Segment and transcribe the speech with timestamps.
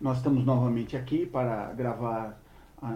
[0.00, 2.40] Nós estamos novamente aqui para gravar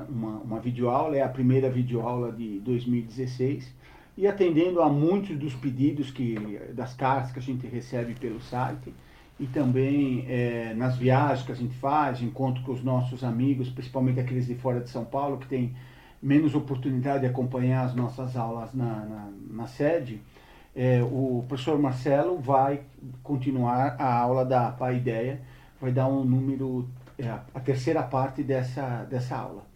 [0.09, 3.75] uma, uma videoaula, é a primeira videoaula de 2016
[4.17, 8.95] e atendendo a muitos dos pedidos que, das cartas que a gente recebe pelo site.
[9.41, 14.21] E também é, nas viagens que a gente faz, encontro com os nossos amigos, principalmente
[14.21, 15.75] aqueles de fora de São Paulo, que têm
[16.23, 20.21] menos oportunidade de acompanhar as nossas aulas na, na, na sede,
[20.77, 22.83] é, o professor Marcelo vai
[23.25, 25.41] continuar a aula da Paideia,
[25.83, 26.89] vai dar um número,
[27.19, 29.67] é, a terceira parte dessa, dessa aula.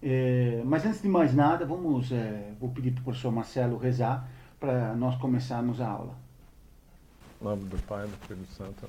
[0.00, 4.28] É, mas antes de mais nada, vamos, é, vou pedir para o professor Marcelo rezar
[4.60, 6.14] para nós começarmos a aula.
[7.40, 8.88] Em nome do Pai do Filho Santo.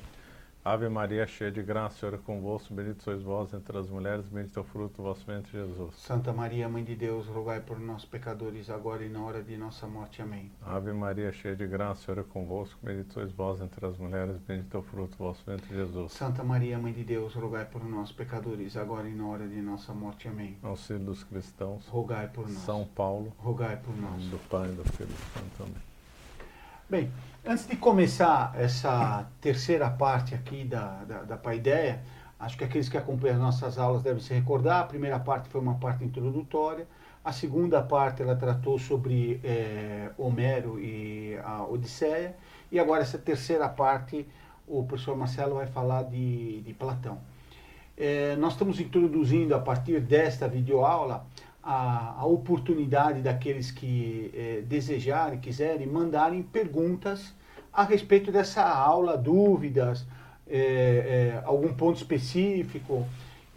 [0.70, 4.28] Ave Maria, cheia de graça, o Senhor é convosco, bendito sois vós entre as mulheres,
[4.30, 5.96] bendito é o fruto do vosso ventre, Jesus.
[5.96, 9.88] Santa Maria, Mãe de Deus, rogai por nós pecadores, agora e na hora de nossa
[9.88, 10.22] morte.
[10.22, 10.52] Amém.
[10.62, 14.38] Ave Maria, cheia de graça, o Senhor é convosco, bendito sois vós entre as mulheres,
[14.48, 16.12] bendito é o fruto do vosso ventre, Jesus.
[16.12, 19.92] Santa Maria, Mãe de Deus, rogai por nós pecadores, agora e na hora de nossa
[19.92, 20.28] morte.
[20.28, 20.56] Amém.
[20.62, 22.60] Auxílio dos cristãos, rogai por nós.
[22.60, 24.24] São Paulo, rogai por nós.
[24.26, 25.64] do Pai e do Filho e do Santo.
[25.64, 25.89] Amém.
[26.90, 27.12] Bem,
[27.46, 32.02] antes de começar essa terceira parte aqui da, da, da Paideia,
[32.40, 34.82] acho que aqueles que acompanham as nossas aulas devem se recordar.
[34.82, 36.88] A primeira parte foi uma parte introdutória,
[37.24, 42.36] a segunda parte ela tratou sobre é, Homero e a Odisseia,
[42.72, 44.28] e agora essa terceira parte
[44.68, 47.20] o professor Marcelo vai falar de, de Platão.
[47.96, 51.24] É, nós estamos introduzindo a partir desta videoaula
[51.64, 57.34] a, a oportunidade daqueles que eh, desejarem, quiserem, mandarem perguntas
[57.72, 60.06] a respeito dessa aula, dúvidas,
[60.48, 63.06] eh, eh, algum ponto específico.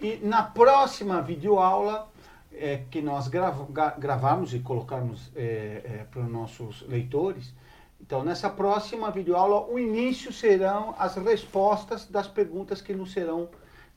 [0.00, 2.08] E na próxima videoaula
[2.52, 3.66] eh, que nós grava,
[3.98, 7.54] gravarmos e colocarmos eh, eh, para os nossos leitores,
[8.00, 13.48] então nessa próxima videoaula o início serão as respostas das perguntas que nos serão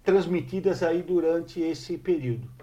[0.04, 2.55] transmitidas aí durante esse período.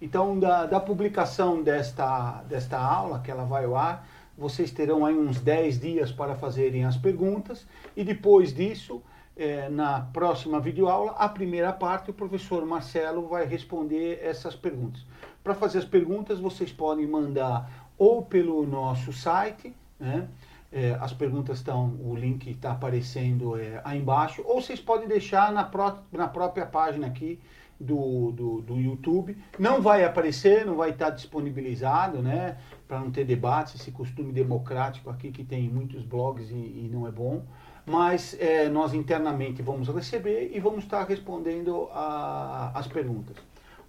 [0.00, 5.16] Então, da, da, publicação desta, desta aula, que ela vai ao ar, vocês terão aí
[5.16, 7.66] uns 10 dias para fazerem as perguntas
[7.96, 9.02] e depois disso,
[9.36, 15.04] eh, na próxima videoaula, a primeira parte, o professor Marcelo vai responder essas perguntas.
[15.42, 20.28] Para fazer as perguntas, vocês podem mandar ou pelo nosso site, né?
[20.70, 25.50] Eh, as perguntas estão, o link está aparecendo eh, aí embaixo, ou vocês podem deixar
[25.50, 27.40] na, pró na própria página aqui
[27.80, 29.36] do, do, do, YouTube.
[29.58, 32.58] Não vai aparecer, não vai estar disponibilizado, né?
[32.86, 37.06] Para não ter debate, esse costume democrático aqui que tem muitos blogs e, e não
[37.06, 37.44] é bom.
[37.86, 43.36] Mas é, nós internamente vamos receber e vamos estar respondendo a, as perguntas.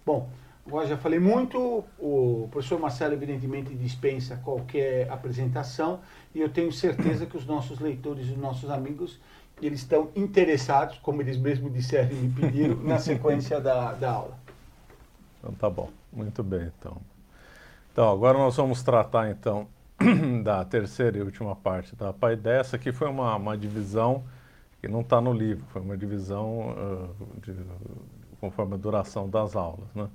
[0.06, 0.30] Bom,
[0.66, 6.00] agora já falei muito, o professor Marcelo evidentemente dispensa qualquer apresentação
[6.34, 9.20] e eu tenho certeza que os nossos leitores e os nossos amigos
[9.62, 14.38] eles estão interessados, como eles mesmos disseram e me pediram, na sequência da, da aula.
[15.38, 16.96] Então tá bom, muito bem então.
[17.92, 19.66] Então agora nós vamos tratar então
[20.42, 22.60] da terceira e última parte da paideia.
[22.60, 24.24] Essa aqui foi uma, uma divisão
[24.80, 27.54] que não está no livro, foi uma divisão uh, de,
[28.40, 30.08] conforme a duração das aulas, né?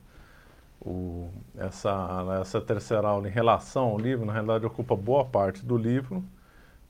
[0.81, 5.77] O, essa, essa terceira aula em relação ao livro, na realidade ocupa boa parte do
[5.77, 6.23] livro,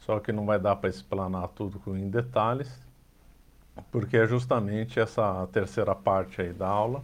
[0.06, 2.86] só que não vai dar para explanar tudo em detalhes,
[3.92, 7.04] porque é justamente essa terceira parte aí da aula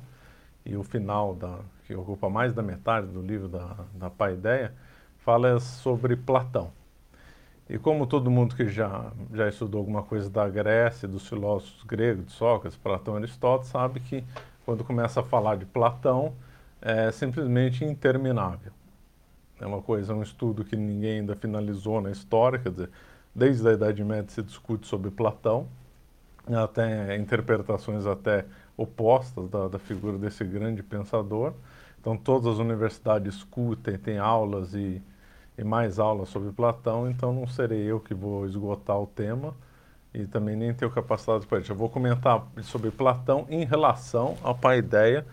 [0.63, 4.73] e o final, da, que ocupa mais da metade do livro da, da Paideia,
[5.17, 6.71] fala sobre Platão.
[7.67, 12.25] E como todo mundo que já, já estudou alguma coisa da Grécia, dos filósofos gregos,
[12.27, 14.23] de Sócrates, Platão e Aristóteles, sabe que
[14.63, 16.33] quando começa a falar de Platão,
[16.81, 18.71] é simplesmente interminável.
[19.61, 22.89] É uma coisa, um estudo que ninguém ainda finalizou na história, quer dizer,
[23.33, 25.67] desde a Idade Média se discute sobre Platão,
[26.47, 31.53] até interpretações até opostas da, da figura desse grande pensador.
[31.99, 34.99] Então todas as universidades discutem, tem aulas e,
[35.55, 39.53] e mais aulas sobre Platão, então não serei eu que vou esgotar o tema
[40.11, 41.71] e também nem tenho capacidade para isso.
[41.71, 45.23] Eu vou comentar sobre Platão em relação à paideia,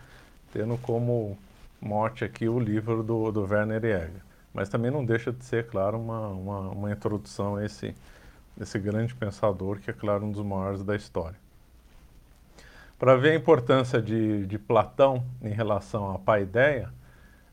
[0.52, 1.38] tendo como
[1.80, 4.22] morte aqui o livro do, do Werner Jäger.
[4.52, 7.94] Mas também não deixa de ser, claro, uma, uma, uma introdução a esse,
[8.60, 11.36] esse grande pensador que é, claro, um dos maiores da história.
[12.98, 16.90] Para ver a importância de, de Platão em relação à paideia,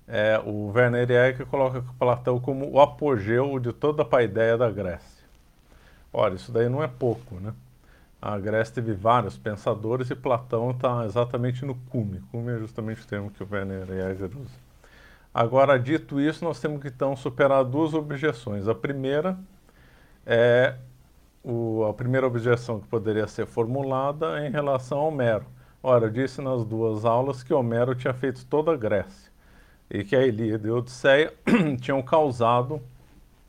[0.07, 5.25] é, o Werner Jäger coloca Platão como o apogeu de toda a paideia da Grécia.
[6.11, 7.53] Olha, isso daí não é pouco, né?
[8.25, 12.23] A Grécia teve vários pensadores e Platão está exatamente no cume.
[12.31, 14.55] Cume é justamente o termo que o Werner Jäger usa.
[15.31, 18.67] Agora, dito isso, nós temos que então superar duas objeções.
[18.67, 19.37] A primeira
[20.25, 20.73] é
[21.43, 25.45] o, a primeira objeção que poderia ser formulada em relação ao Homero.
[25.83, 29.31] Ora, eu disse nas duas aulas que Homero tinha feito toda a Grécia
[29.87, 31.31] e que a Ilíada e a Odisseia
[31.79, 32.81] tinham causado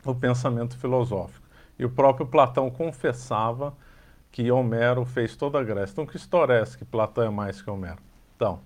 [0.05, 1.47] o pensamento filosófico.
[1.79, 3.73] E o próprio Platão confessava
[4.37, 5.95] que Homero fez toda a Grécia.
[5.95, 7.97] Então, que história é essa que Platão é mais que Homero?
[8.37, 8.61] Então,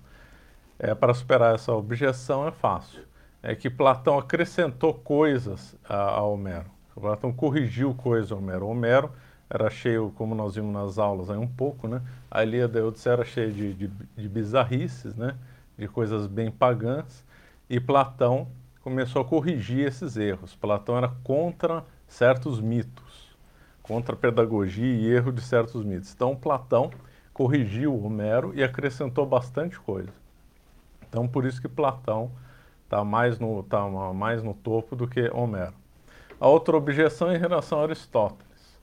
[0.77, 3.03] é, para superar essa objeção é fácil.
[3.41, 6.65] É que Platão acrescentou coisas a, a Homero.
[6.93, 8.67] Platão corrigiu coisas a Homero.
[8.67, 9.13] Homero
[9.49, 12.01] era cheio, como nós vimos nas aulas aí um pouco, né?
[12.29, 15.37] A Ilíada e Odisseia era cheia de, de, de bizarrices, né?
[15.77, 17.23] De coisas bem pagãs.
[17.69, 18.49] E Platão
[18.81, 20.53] começou a corrigir esses erros.
[20.53, 23.10] Platão era contra certos mitos,
[23.91, 26.13] contra a pedagogia e erro de certos mitos.
[26.13, 26.89] Então, Platão
[27.33, 30.13] corrigiu Homero e acrescentou bastante coisa.
[31.09, 32.31] Então, por isso que Platão
[32.85, 35.73] está mais, no, tá mais no topo do que Homero.
[36.39, 38.79] A outra objeção é em relação a Aristóteles,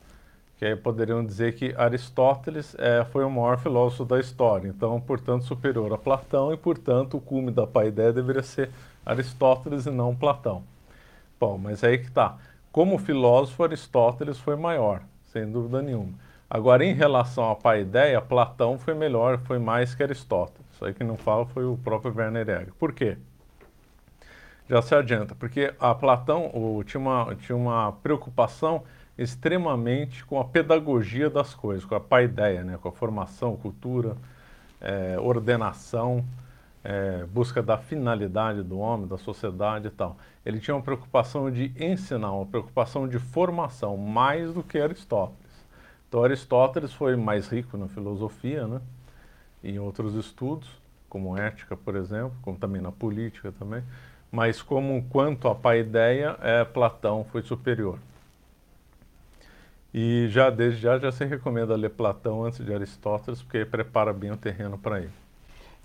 [0.59, 5.47] que aí poderiam dizer que Aristóteles é, foi o maior filósofo da história, então, portanto,
[5.47, 8.69] superior a Platão e, portanto, o cume da paideia deveria ser
[9.07, 10.63] Aristóteles e não Platão.
[11.41, 12.37] Bom, mas aí que está.
[12.71, 16.13] Como filósofo, Aristóteles foi maior, sem dúvida nenhuma.
[16.51, 20.67] Agora, em relação à paideia, Platão foi melhor, foi mais que Aristóteles.
[20.73, 22.73] Isso aí que não fala foi o próprio Werner Egger.
[22.79, 23.19] Por quê?
[24.69, 28.83] Já se adianta, porque a Platão o, tinha, uma, tinha uma preocupação
[29.17, 32.79] extremamente com a pedagogia das coisas, com a paideia, né?
[32.81, 34.17] com a formação, cultura,
[34.81, 36.25] é, ordenação,
[36.85, 40.17] é, busca da finalidade do homem, da sociedade e tal.
[40.45, 45.67] Ele tinha uma preocupação de ensinar, uma preocupação de formação, mais do que Aristóteles.
[46.09, 48.81] Então Aristóteles foi mais rico na filosofia, né?
[49.63, 50.69] Em outros estudos,
[51.09, 53.83] como ética, por exemplo, como também na política também,
[54.31, 57.99] mas como quanto à paideia, é, Platão foi superior.
[59.93, 64.31] E já desde já já se recomenda ler Platão antes de Aristóteles, porque prepara bem
[64.31, 65.28] o terreno para ele.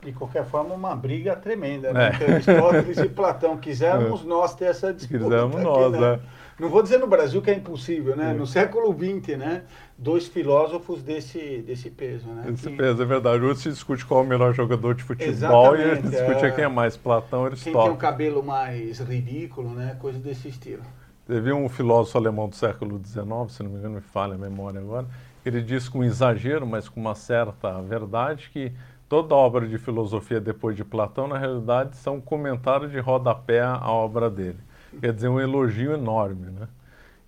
[0.04, 2.12] De qualquer forma, uma briga tremenda, né?
[2.20, 2.32] É.
[2.34, 3.58] Aristóteles e Platão.
[3.58, 4.26] Quiséramos é.
[4.26, 5.24] nós ter essa disputa.
[5.24, 6.20] Quisemos aqui, nós, né?
[6.60, 8.34] Não vou dizer no Brasil que é impossível, né?
[8.34, 9.64] No século XX, né?
[9.98, 12.44] Dois filósofos desse, desse peso, né?
[12.52, 12.76] Desse que...
[12.76, 13.44] peso, é verdade.
[13.44, 16.52] Hoje se discute qual é o melhor jogador de futebol Exatamente, e discute é...
[16.52, 17.76] quem é mais, Platão ou Aristóteles.
[17.76, 19.98] Quem tem o cabelo mais ridículo, né?
[20.00, 20.84] Coisa desse estilo.
[21.26, 24.80] Teve um filósofo alemão do século XIX, se não me engano, me falha a memória
[24.80, 25.08] agora,
[25.46, 28.74] ele disse com exagero, mas com uma certa verdade, que
[29.14, 34.28] toda obra de filosofia depois de Platão, na realidade, são comentários de rodapé à obra
[34.28, 34.58] dele.
[35.00, 36.68] Quer dizer, um elogio enorme, né?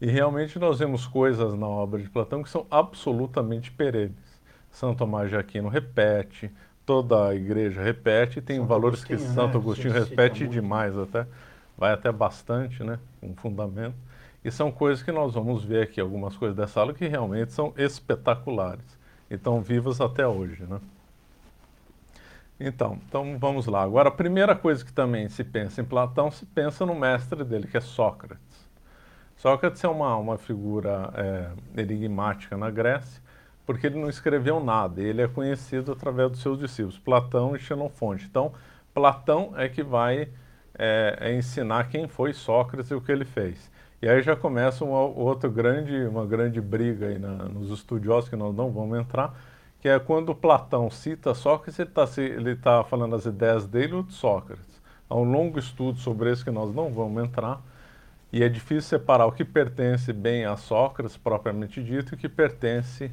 [0.02, 4.42] E realmente nós vemos coisas na obra de Platão que são absolutamente perenes.
[4.72, 6.50] Santo Tomás de Aquino repete,
[6.88, 9.64] toda a igreja repete, e tem Santo valores Agostinho, que Santo né?
[9.64, 11.28] Agostinho repete demais até,
[11.78, 12.98] vai até bastante, né?
[13.22, 13.94] Um fundamento.
[14.44, 17.76] E são coisas que nós vamos ver aqui, algumas coisas dessa aula que realmente são
[17.78, 18.98] espetaculares.
[19.30, 20.80] E estão vivas até hoje, né?
[22.60, 23.84] Então, então vamos lá.
[23.84, 27.68] Agora, a primeira coisa que também se pensa em Platão, se pensa no mestre dele,
[27.68, 28.66] que é Sócrates.
[29.36, 33.22] Sócrates é uma, uma figura é, enigmática na Grécia,
[33.66, 38.26] porque ele não escreveu nada, ele é conhecido através dos seus discípulos, Platão e Xenofonte.
[38.26, 38.54] Então,
[38.94, 40.30] Platão é que vai
[40.78, 43.70] é, é ensinar quem foi Sócrates e o que ele fez.
[44.02, 48.36] E aí já começa uma outra grande, uma grande briga aí na, nos estudiosos, que
[48.36, 49.36] nós não vamos entrar,
[49.86, 51.78] que é quando Platão cita Sócrates,
[52.18, 54.82] ele está tá falando as ideias dele ou de Sócrates.
[55.08, 57.62] Há um longo estudo sobre isso que nós não vamos entrar,
[58.34, 62.28] e é difícil separar o que pertence bem a Sócrates, propriamente dito, e o que
[62.28, 63.12] pertence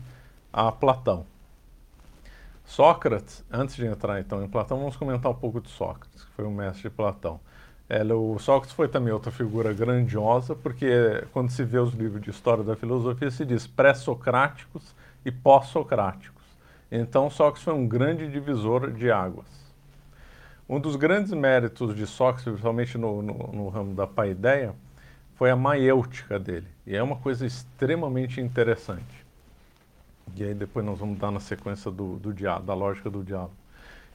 [0.50, 1.26] a Platão.
[2.64, 6.46] Sócrates, antes de entrar então em Platão, vamos comentar um pouco de Sócrates, que foi
[6.46, 7.38] o mestre de Platão.
[7.86, 12.30] Ele, o Sócrates foi também outra figura grandiosa, porque quando se vê os livros de
[12.30, 16.41] história da filosofia, se diz pré-socráticos e pós-socráticos.
[16.94, 19.46] Então, Sócrates foi um grande divisor de águas.
[20.68, 24.74] Um dos grandes méritos de Sócrates, principalmente no, no, no ramo da paideia,
[25.36, 26.66] foi a maiêutica dele.
[26.86, 29.24] E é uma coisa extremamente interessante.
[30.36, 33.54] E aí depois nós vamos dar na sequência do, do diálogo, da lógica do diálogo.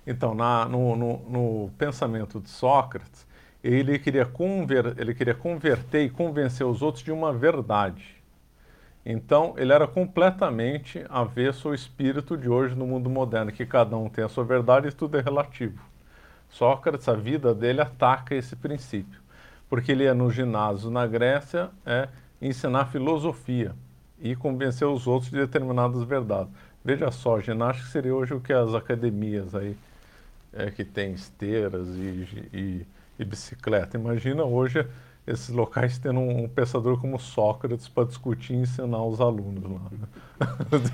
[0.05, 3.25] Então, na, no, no, no, pensamento de Sócrates,
[3.63, 8.16] ele queria, conver, ele queria converter e convencer os outros de uma verdade.
[9.09, 14.09] Então, ele era completamente avesso ao espírito de hoje no mundo moderno, que cada um
[14.09, 15.81] tem a sua verdade e tudo é relativo.
[16.49, 19.21] Sócrates, a vida dele ataca esse princípio,
[19.69, 22.09] porque ele ia no ginásio na Grécia é,
[22.41, 23.73] ensinar filosofia
[24.19, 26.51] e convencer os outros de determinadas verdades.
[26.83, 29.77] Veja só, ginástica seria hoje o que as academias aí,
[30.51, 32.87] é, que tem esteiras e, e,
[33.17, 33.95] e bicicleta.
[33.95, 34.85] Imagina hoje
[35.27, 39.81] esses locais tendo um, um pensador como Sócrates para discutir e ensinar os alunos lá.
[39.91, 40.07] Né?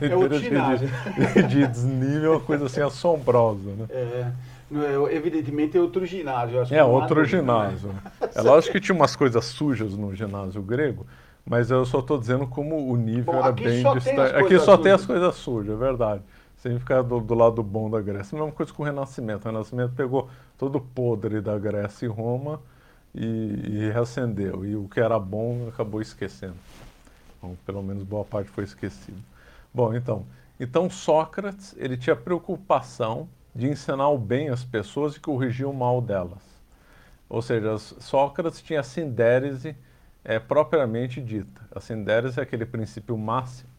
[0.01, 0.89] É ginásio.
[1.35, 3.69] De, de desnível, uma coisa assim assombrosa.
[3.69, 3.85] Né?
[3.91, 4.31] É,
[4.73, 6.65] é evidentemente é outro ginásio.
[6.71, 7.89] é, outro ginásio.
[7.89, 8.29] Né?
[8.33, 11.05] É lógico que tinha umas coisas sujas no ginásio grego,
[11.45, 14.35] mas eu só estou dizendo como o nível Bom, era bem distante.
[14.35, 16.23] Aqui só tem as coisas sujas, é verdade.
[16.57, 18.35] Sem ficar do, do, lado bom da Grécia.
[18.35, 19.47] A mesma coisa com o Renascimento.
[19.47, 22.61] O Renascimento pegou todo o podre da Grécia e Roma
[23.13, 24.65] e, e reacendeu.
[24.65, 26.55] E o que era bom acabou esquecendo.
[27.41, 29.21] Bom, pelo menos boa parte foi esquecido.
[29.73, 30.25] Bom, então,
[30.59, 36.01] então Sócrates ele tinha preocupação de ensinar o bem às pessoas e corrigir o mal
[36.01, 36.41] delas.
[37.29, 39.75] Ou seja, Sócrates tinha a sindérese
[40.23, 41.61] é, propriamente dita.
[41.73, 43.69] A sindérese é aquele princípio máximo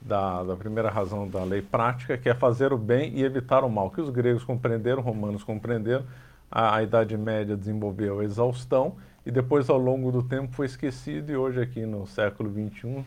[0.00, 3.68] da, da, primeira razão da lei prática, que é fazer o bem e evitar o
[3.68, 6.04] mal, que os gregos compreenderam, romanos compreenderam,
[6.50, 11.30] a, a Idade Média desenvolveu a exaustão e depois, ao longo do tempo, foi esquecido
[11.30, 13.04] e hoje aqui no século XXI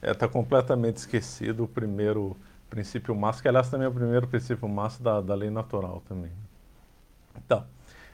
[0.00, 2.36] está é, completamente esquecido o primeiro
[2.70, 6.30] princípio máximo, que aliás também é o primeiro princípio máximo da, da lei natural também.
[7.36, 7.64] Então,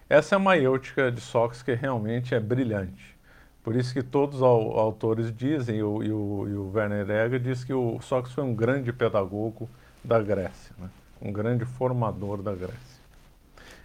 [0.09, 3.17] essa é a maiêutica de Sócrates que realmente é brilhante.
[3.63, 7.39] Por isso que todos os autores dizem, e o, e o, e o Werner Egger
[7.39, 9.69] diz que o Sócrates foi um grande pedagogo
[10.03, 10.89] da Grécia, né?
[11.21, 12.90] um grande formador da Grécia.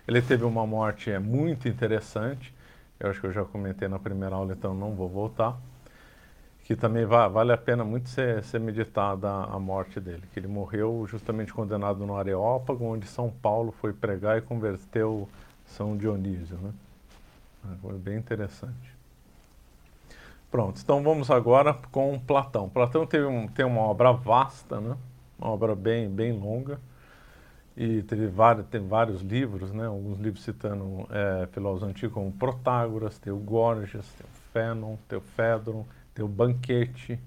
[0.07, 2.53] Ele teve uma morte é, muito interessante,
[2.99, 5.57] eu acho que eu já comentei na primeira aula, então não vou voltar,
[6.63, 10.47] que também va vale a pena muito ser, ser meditada a morte dele, que ele
[10.47, 15.27] morreu justamente condenado no Areópago, onde São Paulo foi pregar e converteu
[15.65, 16.57] São Dionísio.
[16.57, 16.71] Né?
[17.81, 18.95] Foi bem interessante.
[20.49, 22.69] Pronto, então vamos agora com Platão.
[22.69, 24.95] Platão teve um, tem uma obra vasta, né?
[25.37, 26.79] uma obra bem, bem longa,
[27.77, 29.85] e teve vários, tem vários livros, né?
[29.85, 35.17] alguns livros citando é, filósofos antigos como Protágoras, tem o Gorgias, tem o Fénon, tem
[35.17, 37.19] o Fédron, tem o Banquete,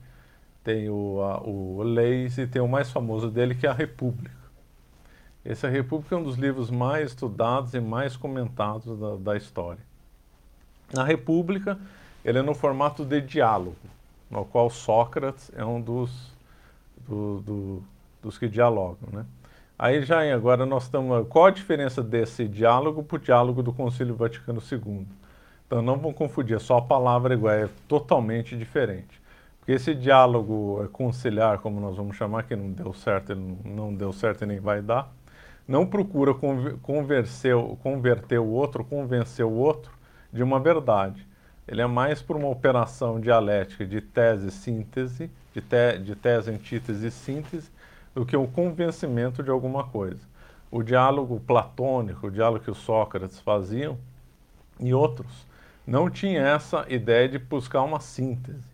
[0.65, 4.39] tem o, a, o Leis e tem o mais famoso dele que é a República.
[5.45, 9.81] Esse A República é um dos livros mais estudados e mais comentados da, da história.
[10.97, 11.79] A República
[12.25, 13.77] ele é no formato de diálogo,
[14.31, 16.33] no qual Sócrates é um dos,
[17.07, 17.83] do, do,
[18.23, 19.09] dos que dialogam.
[19.13, 19.25] Né?
[19.79, 21.27] Aí já agora nós estamos.
[21.29, 25.07] Qual a diferença desse diálogo para o diálogo do Concílio Vaticano II?
[25.67, 29.21] Então não vamos confundir, é só a palavra igual, é totalmente diferente.
[29.61, 34.43] Porque esse diálogo conciliar, como nós vamos chamar, que não deu certo, não deu certo
[34.45, 35.13] e nem vai dar,
[35.67, 36.33] não procura
[36.83, 39.93] converter, converter o outro, convencer o outro
[40.33, 41.29] de uma verdade
[41.69, 47.11] ele é mais por uma operação dialética de tese-síntese, de, te, de tese, antítese e
[47.11, 47.71] síntese,
[48.15, 50.21] do que o um convencimento de alguma coisa.
[50.71, 53.97] O diálogo platônico, o diálogo que os Sócrates faziam,
[54.79, 55.47] e outros,
[55.87, 58.69] não tinha essa ideia de buscar uma síntese,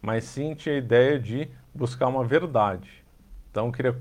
[0.00, 3.02] mas sim tinha a ideia de buscar uma verdade.
[3.50, 3.94] Então, queria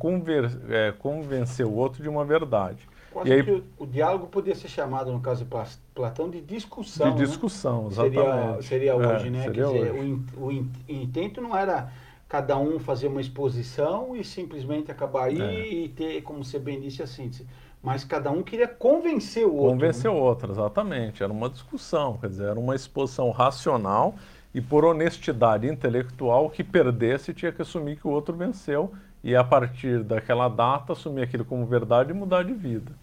[0.70, 2.88] é, convencer o outro de uma verdade.
[3.14, 5.50] Eu acho aí, que o, o, diálogo poderia ser chamado, no caso de
[5.94, 7.14] Platão, de discussão.
[7.14, 7.26] De né?
[7.28, 7.88] discussão, né?
[7.90, 8.66] exatamente.
[8.66, 9.44] Seria, seria hoje, é, né?
[9.44, 10.24] Seria Quer dizer, hoje.
[10.38, 10.52] O, o,
[10.88, 11.92] intento não era
[12.32, 15.68] cada um fazer uma exposição e simplesmente acabar aí é.
[15.68, 17.46] e ter, como você bem disse, a síntese.
[17.84, 19.72] Mas cada um queria convencer o outro.
[19.72, 20.18] Convencer né?
[20.18, 21.22] o outro, exatamente.
[21.22, 24.16] Era uma discussão, quer dizer, era uma exposição racional
[24.54, 29.44] e por honestidade intelectual, que perdesse tinha que assumir que o outro venceu e a
[29.44, 32.94] partir daquela data assumir aquilo como verdade e mudar de vida.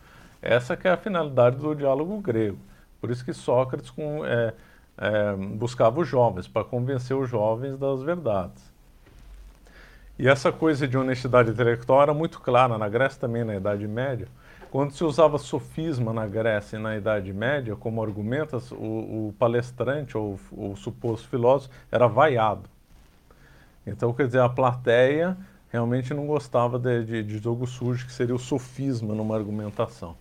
[0.40, 2.56] Essa que é a finalidade do diálogo grego.
[2.98, 4.54] Por isso que Sócrates com, é,
[4.96, 8.77] é, buscava os jovens, para convencer os jovens das verdades.
[10.18, 14.26] E essa coisa de honestidade intelectual era muito clara na Grécia também na Idade Média.
[14.68, 20.18] Quando se usava sofisma na Grécia e na Idade Média como argumento, o, o palestrante
[20.18, 22.68] ou o suposto filósofo era vaiado.
[23.86, 25.36] Então, quer dizer, a plateia
[25.70, 30.16] realmente não gostava de, de, de jogo sujo, que seria o sofisma numa argumentação.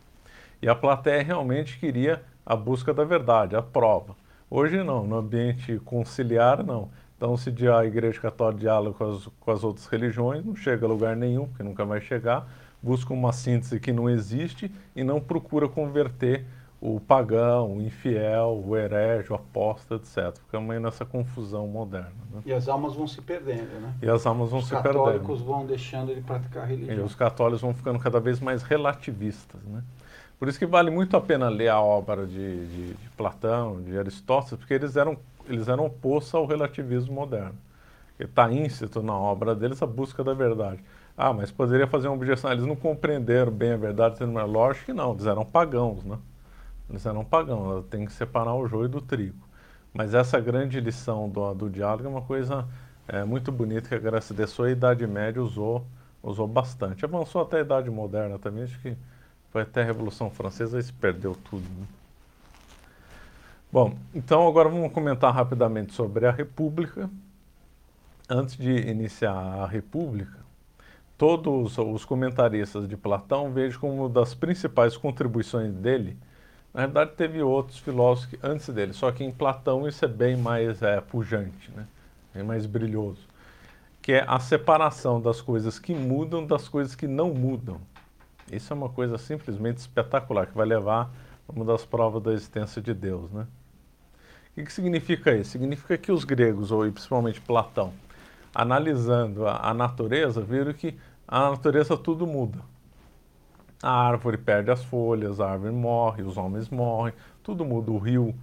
[0.61, 4.15] E a plateia realmente queria a busca da verdade, a prova.
[4.49, 6.89] Hoje não, no ambiente conciliar não.
[7.17, 10.89] Então, se a Igreja Católica dialoga com as, com as outras religiões, não chega a
[10.89, 12.47] lugar nenhum, porque nunca vai chegar,
[12.81, 16.45] busca uma síntese que não existe e não procura converter
[16.79, 20.39] o pagão, o infiel, o herege, o apóstata, etc.
[20.43, 22.11] Ficamos aí nessa confusão moderna.
[22.31, 22.41] Né?
[22.45, 23.95] E as almas vão se perdendo, né?
[23.99, 24.99] E as almas vão os se perdendo.
[24.99, 26.97] Os católicos vão deixando de praticar a religião.
[26.97, 29.81] E os católicos vão ficando cada vez mais relativistas, né?
[30.39, 33.97] Por isso que vale muito a pena ler a obra de, de, de Platão, de
[33.97, 35.17] Aristóteles, porque eles eram,
[35.47, 37.55] eles eram opostos ao relativismo moderno.
[38.19, 40.79] Está íncito na obra deles a busca da verdade.
[41.17, 45.13] Ah, mas poderia fazer uma objeção, eles não compreenderam bem a verdade, lógico que não,
[45.13, 46.17] eles eram pagãos, né?
[46.89, 49.47] Eles eram pagãos, tem que separar o joio do trigo.
[49.93, 52.67] Mas essa grande lição do, do diálogo é uma coisa
[53.07, 55.85] é, muito bonita que a Graça de sua Idade Média usou,
[56.21, 57.03] usou bastante.
[57.03, 58.95] Avançou até a Idade Moderna também, acho que
[59.57, 61.63] foi até a Revolução Francesa e se perdeu tudo.
[61.63, 61.87] Né?
[63.71, 67.09] Bom, então agora vamos comentar rapidamente sobre a República.
[68.29, 70.37] Antes de iniciar a República,
[71.17, 76.17] todos os comentaristas de Platão vejo como uma das principais contribuições dele
[76.71, 80.83] na verdade, teve outros filósofos antes dele, só que em Platão isso é bem mais
[80.83, 81.87] é, pujante, né?
[82.31, 83.21] bem mais brilhoso,
[83.99, 87.81] que é a separação das coisas que mudam das coisas que não mudam.
[88.51, 91.11] Isso é uma coisa simplesmente espetacular, que vai levar
[91.47, 93.31] a uma das provas da existência de Deus.
[93.31, 93.45] Né?
[94.51, 95.51] O que, que significa isso?
[95.51, 97.93] Significa que os gregos, ou principalmente Platão,
[98.53, 102.59] analisando a, a natureza, viram que a natureza tudo muda
[103.81, 107.13] a árvore perde as folhas, a árvore morre, os homens morrem,
[107.43, 107.91] tudo muda.
[107.91, 108.35] O rio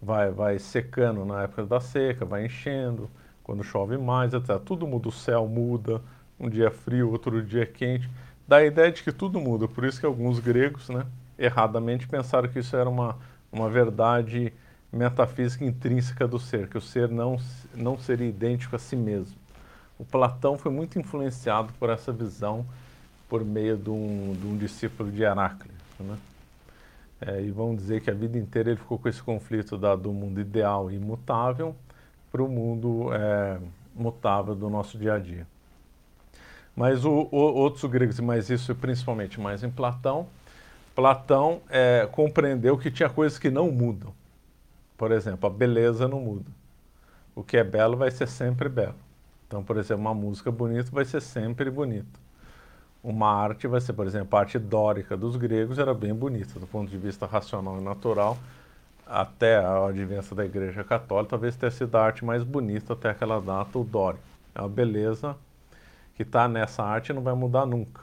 [0.00, 3.10] vai, vai secando na época da seca, vai enchendo,
[3.42, 4.58] quando chove mais, etc.
[4.64, 6.00] Tudo muda, o céu muda,
[6.38, 8.08] um dia é frio, outro dia é quente.
[8.46, 11.04] Dá a ideia de que tudo muda, por isso que alguns gregos, né,
[11.38, 13.16] erradamente, pensaram que isso era uma,
[13.50, 14.52] uma verdade
[14.92, 17.38] metafísica intrínseca do ser, que o ser não,
[17.74, 19.36] não seria idêntico a si mesmo.
[19.98, 22.64] O Platão foi muito influenciado por essa visão
[23.28, 25.74] por meio de um, de um discípulo de Heráclito.
[25.98, 26.16] Né?
[27.20, 30.12] É, e vamos dizer que a vida inteira ele ficou com esse conflito da, do
[30.12, 31.74] mundo ideal e imutável
[32.30, 33.58] para o mundo é,
[33.94, 35.46] mutável do nosso dia a dia.
[36.76, 40.28] Mas o, o, outros gregos, mas isso principalmente mais em Platão,
[40.94, 44.12] Platão é, compreendeu que tinha coisas que não mudam.
[44.96, 46.50] Por exemplo, a beleza não muda.
[47.34, 48.94] O que é belo vai ser sempre belo.
[49.46, 52.26] Então, por exemplo, uma música bonita vai ser sempre bonita
[53.06, 56.66] uma arte vai ser, por exemplo, a arte dórica dos gregos era bem bonita, do
[56.66, 58.36] ponto de vista racional e natural,
[59.06, 63.40] até a advência da Igreja Católica, talvez tenha sido a arte mais bonita até aquela
[63.40, 64.24] data, o dórico.
[64.52, 65.36] É uma beleza
[66.16, 68.02] que está nessa arte não vai mudar nunca.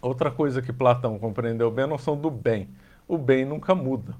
[0.00, 2.68] Outra coisa que Platão compreendeu bem é a noção do bem.
[3.08, 4.14] O bem nunca muda.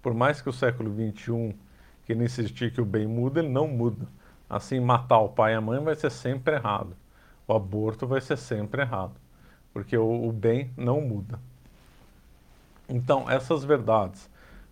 [0.00, 1.56] Por mais que o século XXI
[2.04, 4.06] queira insistir que o bem muda, ele não muda.
[4.48, 6.94] Assim, matar o pai e a mãe vai ser sempre errado
[7.48, 9.14] o aborto vai ser sempre errado,
[9.72, 11.40] porque o, o bem não muda.
[12.86, 14.28] Então, essas verdades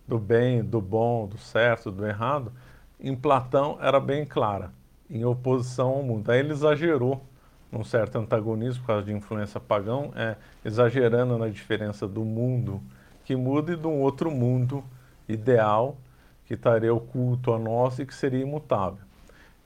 [0.07, 2.53] do bem, do bom, do certo, do errado,
[2.99, 4.71] em Platão era bem clara,
[5.09, 6.31] em oposição ao mundo.
[6.31, 7.23] Aí ele exagerou
[7.71, 12.81] num certo antagonismo por causa de influência pagão, é, exagerando na diferença do mundo
[13.25, 14.83] que muda e de um outro mundo
[15.27, 15.97] ideal
[16.45, 19.05] que estaria oculto a nós e que seria imutável.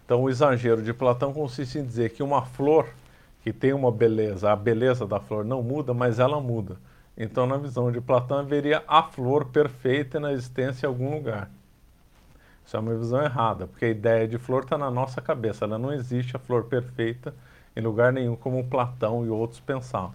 [0.03, 2.87] Então, o exagero de Platão consiste em dizer que uma flor
[3.43, 6.77] que tem uma beleza, a beleza da flor não muda, mas ela muda.
[7.15, 11.49] Então, na visão de Platão, haveria a flor perfeita na existência em algum lugar.
[12.65, 15.65] Isso é uma visão errada, porque a ideia de flor está na nossa cabeça.
[15.65, 17.33] Ela não existe a flor perfeita
[17.75, 20.13] em lugar nenhum, como Platão e outros pensavam.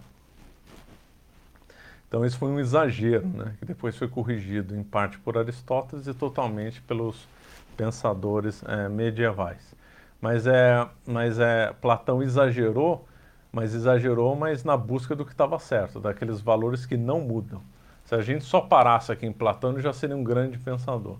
[2.07, 6.13] Então, isso foi um exagero, né, que depois foi corrigido em parte por Aristóteles e
[6.13, 7.27] totalmente pelos
[7.75, 9.75] pensadores é, medievais.
[10.21, 13.05] Mas, é, mas é, Platão exagerou
[13.51, 17.61] mas exagerou, mas na busca do que estava certo, daqueles valores que não mudam.
[18.05, 21.17] Se a gente só parasse aqui em Platão, ele já seria um grande pensador.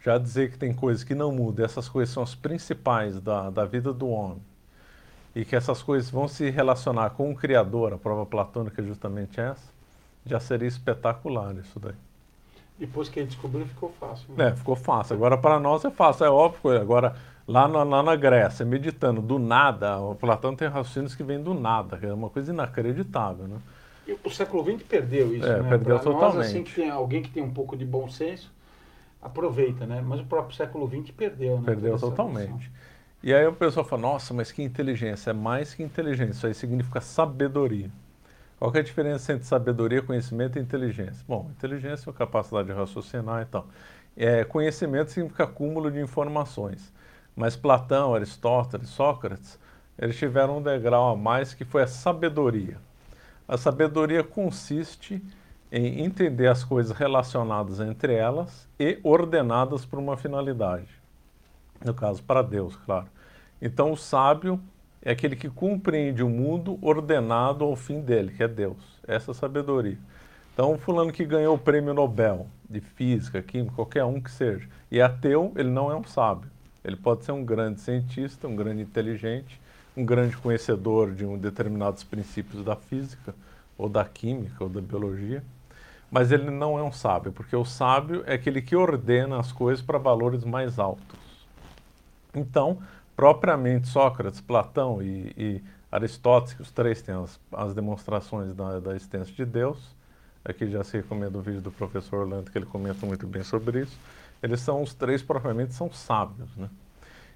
[0.00, 3.64] Já dizer que tem coisas que não mudam, essas coisas são as principais da, da
[3.64, 4.40] vida do homem,
[5.34, 9.40] e que essas coisas vão se relacionar com o Criador, a prova platônica é justamente
[9.40, 9.70] essa,
[10.24, 11.94] já seria espetacular isso daí.
[12.78, 14.26] Depois que ele descobriu, ficou fácil.
[14.36, 14.48] Né?
[14.48, 15.16] É, ficou fácil.
[15.16, 16.80] Agora, para nós é fácil, é óbvio.
[16.80, 21.42] Agora, lá na, lá na Grécia, meditando do nada, o Platão tem raciocínios que vêm
[21.42, 23.56] do nada, que é uma coisa inacreditável, né?
[24.06, 25.68] E o século XX perdeu isso, é, né?
[25.68, 26.36] Perdeu pra totalmente.
[26.36, 28.50] Nós, assim, que tem alguém que tem um pouco de bom senso,
[29.20, 30.02] aproveita, né?
[30.06, 31.62] Mas o próprio século XX perdeu, né?
[31.64, 32.70] Perdeu totalmente.
[33.20, 36.54] E aí o pessoal fala, nossa, mas que inteligência, é mais que inteligência, isso aí
[36.54, 37.90] significa sabedoria.
[38.58, 41.24] Qual é a diferença entre sabedoria, conhecimento e inteligência?
[41.26, 43.66] Bom, inteligência é a capacidade de raciocinar e tal.
[44.16, 46.92] É, conhecimento significa acúmulo de informações.
[47.34, 49.58] Mas Platão, Aristóteles, Sócrates,
[49.98, 52.78] eles tiveram um degrau a mais que foi a sabedoria.
[53.48, 55.22] A sabedoria consiste
[55.70, 60.97] em entender as coisas relacionadas entre elas e ordenadas por uma finalidade.
[61.84, 63.06] No caso, para Deus, claro.
[63.60, 64.60] Então, o sábio
[65.02, 68.76] é aquele que compreende o mundo ordenado ao fim dele, que é Deus.
[69.06, 69.98] Essa é sabedoria.
[70.52, 74.68] Então, o fulano que ganhou o prêmio Nobel de física, química, qualquer um que seja,
[74.90, 76.50] e é ateu, ele não é um sábio.
[76.84, 79.60] Ele pode ser um grande cientista, um grande inteligente,
[79.96, 83.34] um grande conhecedor de um determinados princípios da física,
[83.76, 85.44] ou da química, ou da biologia,
[86.10, 89.84] mas ele não é um sábio, porque o sábio é aquele que ordena as coisas
[89.84, 91.27] para valores mais altos.
[92.38, 92.78] Então,
[93.16, 98.94] propriamente Sócrates, Platão e, e Aristóteles, que os três têm as, as demonstrações da, da
[98.94, 99.96] existência de Deus,
[100.44, 103.82] aqui já se recomenda o vídeo do professor Orlando, que ele comenta muito bem sobre
[103.82, 103.98] isso,
[104.42, 106.68] eles são, os três propriamente são sábios, né?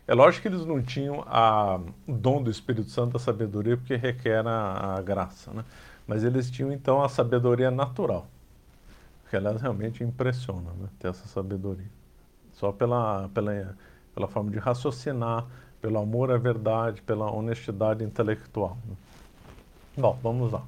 [0.07, 3.95] É lógico que eles não tinham a, o dom do Espírito Santo da sabedoria, porque
[3.95, 5.65] requer a, a graça, né?
[6.07, 8.27] Mas eles tinham então a sabedoria natural,
[9.31, 10.89] que aliás realmente impressiona, né?
[10.99, 11.87] Ter essa sabedoria.
[12.53, 13.77] Só pela, pela,
[14.15, 15.47] pela forma de raciocinar,
[15.81, 18.77] pelo amor à verdade, pela honestidade intelectual.
[19.97, 20.63] Bom, vamos lá.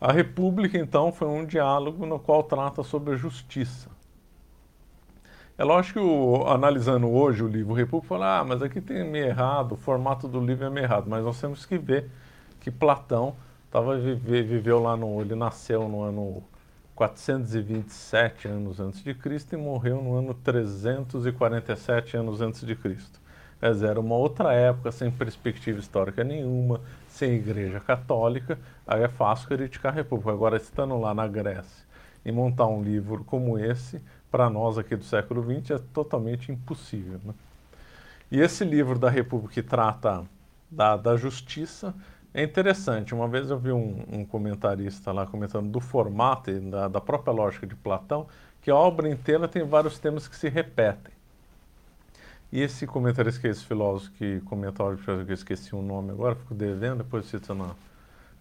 [0.00, 3.88] A República, então, foi um diálogo no qual trata sobre a justiça.
[5.56, 9.72] É lógico que, analisando hoje o livro República, fala, ah, mas aqui tem meio errado,
[9.72, 11.06] o formato do livro é meio errado.
[11.08, 12.10] Mas nós temos que ver
[12.60, 13.36] que Platão
[13.70, 15.20] tava, vive, viveu lá no...
[15.20, 16.42] Ele nasceu no ano
[16.94, 23.20] 427 anos antes de Cristo e morreu no ano 347 anos antes de Cristo.
[23.60, 29.48] Dizer, era uma outra época, sem perspectiva histórica nenhuma, sem igreja católica, aí é fácil
[29.48, 30.32] criticar a República.
[30.32, 31.84] Agora, estando lá na Grécia
[32.24, 34.00] e montar um livro como esse,
[34.30, 37.20] para nós aqui do século XX, é totalmente impossível.
[37.24, 37.34] Né?
[38.30, 40.24] E esse livro da República que trata
[40.70, 41.94] da, da justiça
[42.34, 43.14] é interessante.
[43.14, 47.32] Uma vez eu vi um, um comentarista lá comentando do formato e da, da própria
[47.32, 48.26] lógica de Platão,
[48.60, 51.12] que a obra inteira tem vários temas que se repetem.
[52.50, 56.34] E esse comentarista, que é esse filósofo que comentou, que eu esqueci o nome agora,
[56.34, 57.70] fico devendo, depois cita na,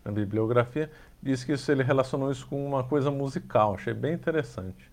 [0.04, 0.92] na bibliografia,
[1.24, 4.92] disse que isso, ele relacionou isso com uma coisa musical, achei bem interessante.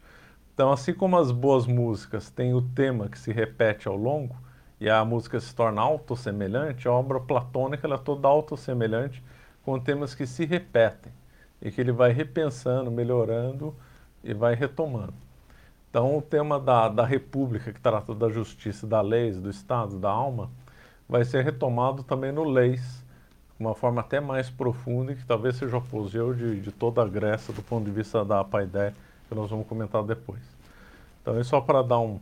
[0.54, 4.36] Então, assim como as boas músicas têm o tema que se repete ao longo,
[4.80, 9.22] e a música se torna autossemelhante, a obra platônica ela é toda autossemelhante,
[9.64, 11.12] com temas que se repetem,
[11.60, 13.74] e que ele vai repensando, melhorando
[14.22, 15.14] e vai retomando.
[15.90, 20.10] Então, o tema da, da República, que trata da justiça, da leis, do Estado, da
[20.10, 20.50] alma,
[21.08, 23.02] vai ser retomado também no Leis,
[23.58, 27.08] uma forma até mais profunda, e que talvez seja o apogeu de, de toda a
[27.08, 28.94] Grécia, do ponto de vista da paideia,
[29.28, 30.42] que nós vamos comentar depois.
[31.22, 32.20] Então, é só para dar um,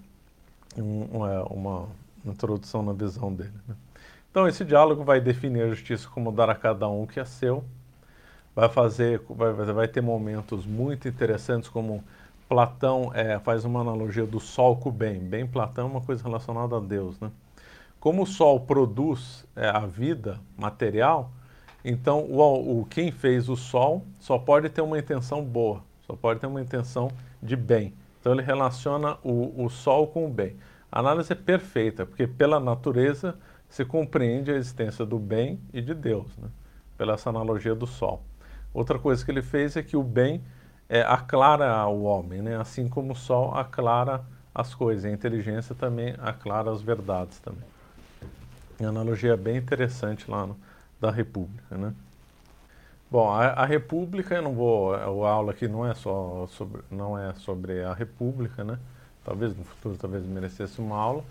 [0.78, 1.02] um,
[1.50, 1.88] uma,
[2.32, 3.52] introdução na visão dele.
[3.66, 3.74] Né?
[4.30, 7.24] Então, esse diálogo vai definir a justiça como dar a cada um o que é
[7.24, 7.64] seu,
[8.54, 12.02] vai fazer, vai, vai ter momentos muito interessantes, como
[12.48, 15.18] Platão é, faz uma analogia do Sol com o bem.
[15.18, 17.30] Bem, Platão é uma coisa relacionada a Deus, né?
[17.98, 21.30] Como o Sol produz é, a vida material,
[21.84, 26.40] então o, o, quem fez o Sol só pode ter uma intenção boa, só pode
[26.40, 27.10] ter uma intenção
[27.42, 27.92] de bem.
[28.20, 30.56] Então ele relaciona o, o Sol com o bem.
[30.90, 33.36] A análise é perfeita, porque pela natureza
[33.68, 36.48] se compreende a existência do bem e de Deus, né?
[36.96, 38.22] pela essa analogia do Sol.
[38.72, 40.42] Outra coisa que ele fez é que o bem
[40.88, 42.56] é, aclara o homem, né?
[42.56, 45.04] assim como o sol aclara as coisas.
[45.04, 47.64] A inteligência também aclara as verdades também.
[48.78, 50.56] Uma analogia bem interessante lá no,
[51.00, 51.94] da República, né?
[53.10, 57.16] Bom, a, a, República, eu não vou, a aula aqui não é só sobre, não
[57.16, 58.78] é sobre a República, né?
[59.26, 61.24] Talvez no futuro talvez merecesse uma aula,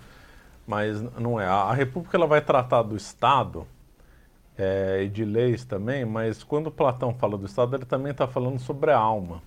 [0.67, 1.45] mas não é.
[1.45, 3.65] A, a República ela vai tratar do Estado
[4.58, 8.60] é, e de leis também, mas quando Platão fala do Estado, ele também está falando
[8.60, 9.41] sobre a alma.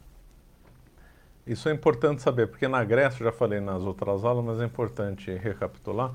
[1.47, 5.31] Isso é importante saber, porque na Grécia, já falei nas outras aulas, mas é importante
[5.31, 6.13] recapitular,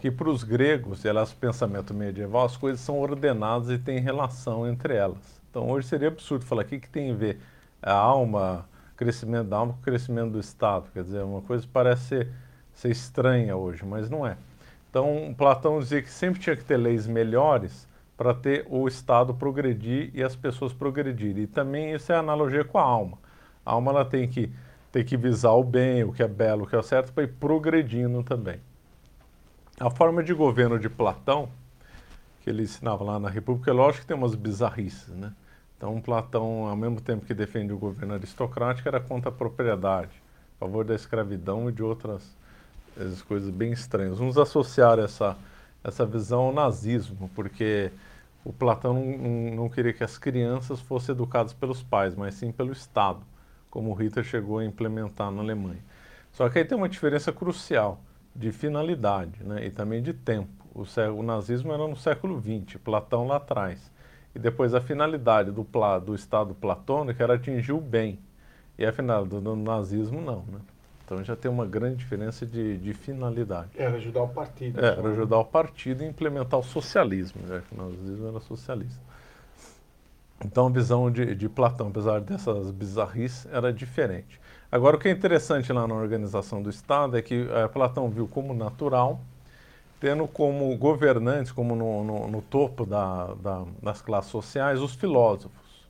[0.00, 4.68] que para os gregos, e aliás, pensamento medieval, as coisas são ordenadas e têm relação
[4.68, 5.40] entre elas.
[5.50, 7.40] Então, hoje seria absurdo falar que, que tem a ver
[7.82, 8.66] a alma,
[8.98, 10.90] crescimento da alma com o crescimento do Estado.
[10.92, 12.28] Quer dizer, uma coisa parece ser,
[12.74, 14.36] ser estranha hoje, mas não é.
[14.90, 20.10] Então, Platão dizia que sempre tinha que ter leis melhores para ter o Estado progredir
[20.12, 21.44] e as pessoas progredirem.
[21.44, 23.16] E também isso é analogia com a alma.
[23.64, 24.50] A alma ela tem que,
[24.90, 27.28] tem que visar o bem, o que é belo, o que é certo, para ir
[27.34, 28.60] progredindo também.
[29.78, 31.48] A forma de governo de Platão,
[32.42, 35.32] que ele ensinava lá na República, é lógico que tem umas bizarrices, né?
[35.78, 40.10] Então, Platão, ao mesmo tempo que defende o governo aristocrático, era contra a propriedade,
[40.56, 42.36] a favor da escravidão e de outras
[43.28, 44.18] coisas bem estranhas.
[44.18, 45.36] Uns associaram essa,
[45.84, 47.92] essa visão ao nazismo, porque
[48.44, 52.72] o Platão não, não, queria que as crianças fossem educadas pelos pais, mas sim pelo
[52.72, 53.20] Estado,
[53.70, 55.82] como Hitler chegou a implementar na Alemanha.
[56.32, 58.00] Só que aí tem uma diferença crucial
[58.34, 60.50] de finalidade né, e também de tempo.
[60.74, 60.84] O,
[61.16, 63.90] o nazismo era no século XX, Platão lá atrás.
[64.34, 65.66] E depois a finalidade do,
[66.04, 68.18] do Estado platônico era atingir o bem.
[68.78, 70.44] E a finalidade do nazismo não.
[70.46, 70.60] Né?
[71.04, 73.70] Então já tem uma grande diferença de, de finalidade.
[73.76, 74.78] Era ajudar o partido.
[74.78, 75.10] É, era né?
[75.10, 77.62] ajudar o partido a implementar o socialismo, né?
[77.72, 79.00] o nazismo era socialista.
[80.44, 84.38] Então a visão de, de Platão, apesar dessas bizarrices, era diferente.
[84.70, 88.28] Agora o que é interessante lá na organização do Estado é que é, Platão viu
[88.28, 89.20] como natural,
[90.00, 95.86] tendo como governantes, como no, no, no topo da, da, das classes sociais, os filósofos,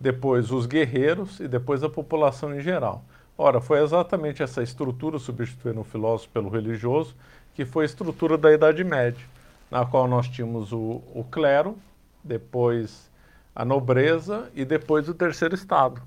[0.00, 3.04] depois os guerreiros e depois a população em geral.
[3.38, 7.14] Ora, foi exatamente essa estrutura, substituindo o filósofo pelo religioso,
[7.54, 9.24] que foi a estrutura da Idade Média,
[9.70, 11.76] na qual nós tínhamos o, o clero,
[12.24, 13.10] depois
[13.54, 16.02] a nobreza e depois o terceiro estado.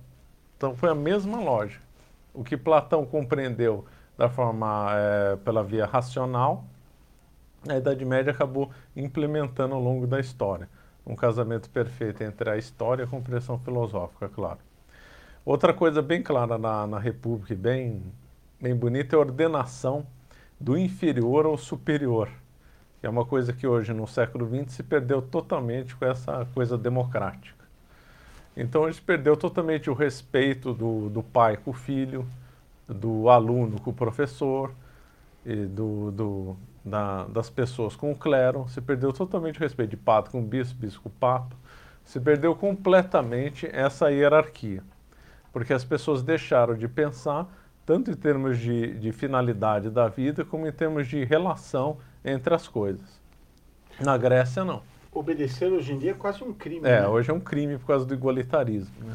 [0.58, 1.82] Então foi a mesma lógica.
[2.34, 3.86] O que Platão compreendeu
[4.18, 6.64] da forma é, pela via racional,
[7.68, 10.70] a Idade Média acabou implementando ao longo da história.
[11.06, 14.60] Um casamento perfeito entre a história e a compreensão filosófica, claro.
[15.46, 18.04] Outra coisa bem clara na, na República e bem,
[18.62, 20.06] bem bonita é a ordenação
[20.60, 22.30] do inferior ao superior
[23.00, 26.78] que é uma coisa que hoje, no século XX, se perdeu totalmente com essa coisa
[26.78, 27.66] democrática.
[28.58, 32.28] Então, a gente perdeu totalmente o respeito do, do pai com o filho,
[32.88, 34.74] do aluno com o professor,
[35.46, 40.32] do, do da, das pessoas com o clero, se perdeu totalmente o respeito de padre
[40.32, 41.56] com bispo, bispo com papa,
[42.04, 44.84] se perdeu completamente essa hierarquia,
[45.52, 47.48] porque as pessoas deixaram de pensar
[47.86, 52.68] tanto em termos de, de finalidade da vida, como em termos de relação entre as
[52.68, 53.20] coisas.
[54.00, 54.84] Na Grécia, não.
[55.12, 56.88] Obedecer hoje em dia é quase um crime.
[56.88, 57.08] É, né?
[57.08, 58.94] hoje é um crime por causa do igualitarismo.
[59.02, 59.14] Né?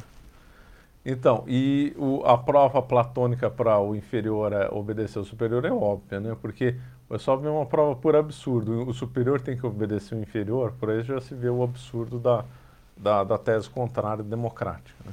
[1.06, 6.18] Então, e o, a prova platônica para o inferior é obedecer ao superior é óbvia,
[6.18, 6.36] né?
[6.40, 6.76] Porque
[7.10, 8.88] é só ver uma prova por absurdo.
[8.88, 12.44] O superior tem que obedecer o inferior, por aí já se vê o absurdo da,
[12.96, 14.96] da, da tese contrária democrática.
[15.04, 15.12] Né?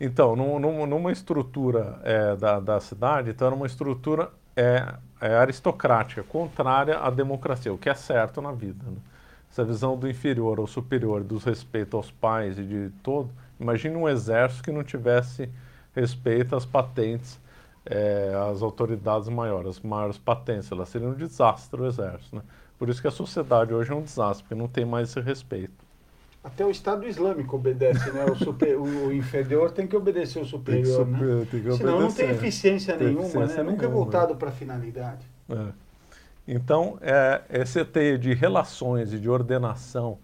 [0.00, 6.22] Então, num, numa estrutura é, da, da cidade, então era uma estrutura é, é aristocrática,
[6.22, 8.84] contrária à democracia, o que é certo na vida.
[8.84, 8.96] Né?
[9.50, 13.30] Essa visão do inferior ou superior, dos respeito aos pais e de todo.
[13.58, 15.48] Imagine um exército que não tivesse
[15.94, 17.38] respeito às patentes,
[17.86, 20.70] é, às autoridades maiores, as maiores patentes.
[20.70, 22.36] Elas seriam um desastre o exército.
[22.36, 22.42] Né?
[22.78, 25.84] Por isso que a sociedade hoje é um desastre, porque não tem mais esse respeito.
[26.42, 28.26] Até o Estado Islâmico obedece, né?
[28.26, 31.46] O, super, o, inferior tem que obedecer o superior, tem que, né?
[31.50, 33.62] Tem que Senão não tem eficiência tem nenhuma, eficiência né?
[33.62, 35.26] Nenhuma, Nunca é voltado para a finalidade.
[35.48, 35.72] É.
[36.46, 40.18] Então, é, esse teio de relações e de ordenação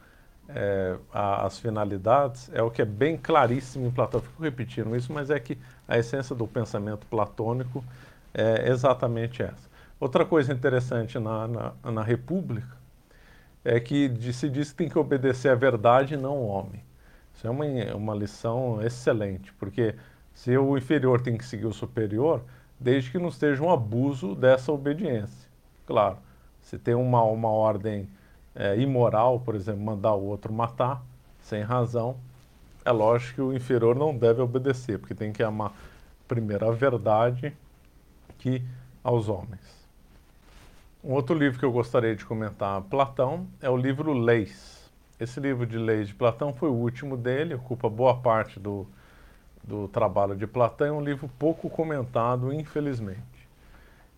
[0.55, 4.21] é, às finalidades é o que é bem claríssimo em Platão.
[4.21, 5.57] Fico repetindo isso, mas é que
[5.91, 7.85] a essência do pensamento platônico
[8.33, 9.69] é exatamente essa.
[9.99, 12.79] Outra coisa interessante na, na, na República
[13.65, 16.83] é que se diz que tem que obedecer à verdade e não ao homem.
[17.35, 17.65] Isso é uma,
[17.97, 19.97] uma lição excelente, porque
[20.33, 22.43] se o inferior tem que seguir o superior,
[22.79, 25.51] desde que não esteja um abuso dessa obediência.
[25.87, 26.19] Claro,
[26.63, 28.09] se tem uma, uma ordem
[28.55, 31.03] é, imoral, por exemplo, mandar o outro matar,
[31.41, 32.17] sem razão,
[32.91, 35.73] é lógico que o inferior não deve obedecer, porque tem que amar
[36.27, 37.57] primeiro a verdade
[38.39, 38.63] que
[39.03, 39.81] aos homens.
[41.03, 44.91] Um outro livro que eu gostaria de comentar, Platão, é o livro Leis.
[45.19, 48.87] Esse livro de Leis de Platão foi o último dele, ocupa boa parte do,
[49.63, 53.21] do trabalho de Platão, é um livro pouco comentado, infelizmente.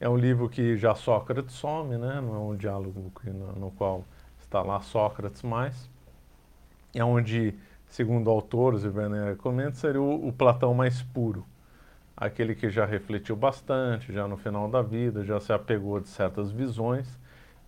[0.01, 2.21] É um livro que já Sócrates some, né?
[2.21, 4.05] não é um diálogo no, no qual
[4.41, 5.89] está lá Sócrates mais.
[6.95, 7.55] É onde,
[7.93, 11.47] segundo autores, e Werner comenta, seria o, o Platão mais puro
[12.17, 16.51] aquele que já refletiu bastante, já no final da vida, já se apegou de certas
[16.51, 17.19] visões.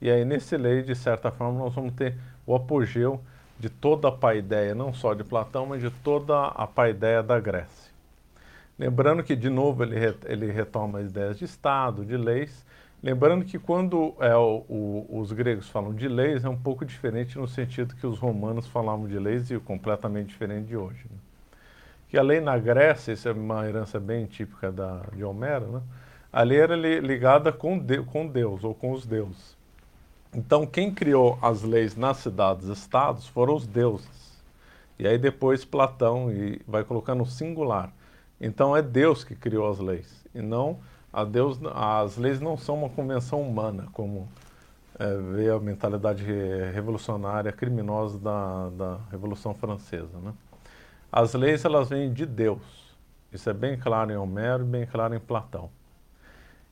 [0.01, 3.21] E aí, nesse lei, de certa forma, nós vamos ter o apogeu
[3.59, 7.93] de toda a paideia, não só de Platão, mas de toda a paideia da Grécia.
[8.79, 12.65] Lembrando que, de novo, ele, ele retoma as ideias de Estado, de leis.
[13.05, 17.37] Lembrando que quando é, o, o, os gregos falam de leis, é um pouco diferente
[17.37, 21.05] no sentido que os romanos falavam de leis e completamente diferente de hoje.
[21.11, 21.19] Né?
[22.09, 25.83] que a lei na Grécia, isso é uma herança bem típica da, de Homero, né?
[26.33, 29.55] a lei era li, ligada com, de, com Deus ou com os deuses.
[30.33, 34.41] Então, quem criou as leis nas cidades-estados foram os deuses.
[34.99, 37.93] E aí depois Platão e vai colocar no singular.
[38.41, 40.79] Então é Deus que criou as leis e não
[41.15, 41.59] a Deus.
[41.75, 44.29] As leis não são uma convenção humana, como
[44.99, 46.25] é, vê a mentalidade
[46.73, 50.33] revolucionária criminosa da, da Revolução Francesa, né?
[51.11, 52.95] As leis elas vêm de Deus.
[53.33, 55.71] Isso é bem claro em Homero e bem claro em Platão.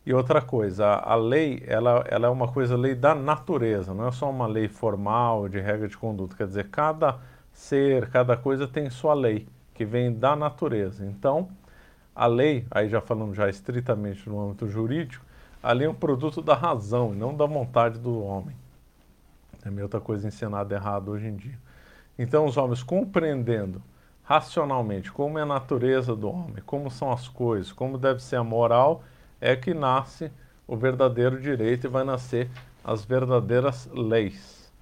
[0.04, 4.08] E outra coisa, a, a lei ela, ela é uma coisa lei da natureza, não
[4.08, 6.36] é só uma lei formal de regra de conduta.
[6.36, 7.20] Quer dizer, cada
[7.52, 11.06] ser, cada coisa tem sua lei que vem da natureza.
[11.06, 11.48] Então,
[12.14, 15.24] a lei, aí já falando já estritamente no âmbito jurídico,
[15.62, 18.56] a lei é um produto da razão e não da vontade do homem.
[19.64, 21.58] É outra coisa ensinada errado hoje em dia.
[22.18, 23.80] Então, os homens compreendendo
[24.24, 28.44] racionalmente como é a natureza do homem, como são as coisas, como deve ser a
[28.44, 29.02] moral,
[29.40, 30.30] é que nasce
[30.66, 32.48] o verdadeiro direito e vai nascer
[32.84, 34.72] as verdadeiras leis.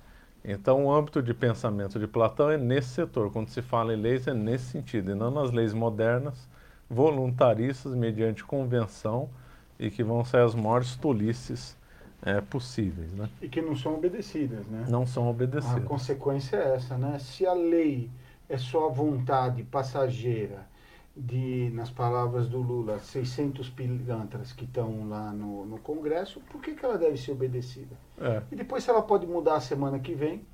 [0.42, 3.30] Então, o âmbito de pensamento de Platão é nesse setor.
[3.30, 6.48] Quando se fala em leis, é nesse sentido, e não nas leis modernas,
[6.90, 9.30] voluntaristas, mediante convenção,
[9.78, 11.78] e que vão ser as maiores tolices
[12.20, 13.12] é, possíveis.
[13.12, 13.30] Né?
[13.40, 14.84] E que não são obedecidas, né?
[14.88, 15.76] Não são obedecidas.
[15.76, 17.18] A consequência é essa, né?
[17.18, 18.10] Se a lei
[18.48, 20.68] é só a vontade passageira
[21.16, 26.74] de, nas palavras do Lula, 600 pilantras que estão lá no, no Congresso, por que,
[26.74, 27.96] que ela deve ser obedecida?
[28.20, 28.42] É.
[28.50, 30.44] E depois, se ela pode mudar a semana que vem,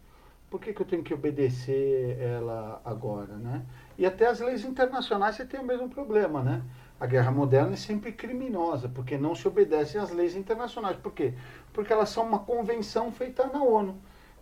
[0.51, 3.65] por que, que eu tenho que obedecer ela agora, né?
[3.99, 6.63] E até as leis internacionais você tem o mesmo problema, né?
[6.99, 10.97] A guerra moderna é sempre criminosa, porque não se obedecem às leis internacionais.
[10.97, 11.35] Por quê?
[11.73, 13.97] Porque elas são uma convenção feita na ONU.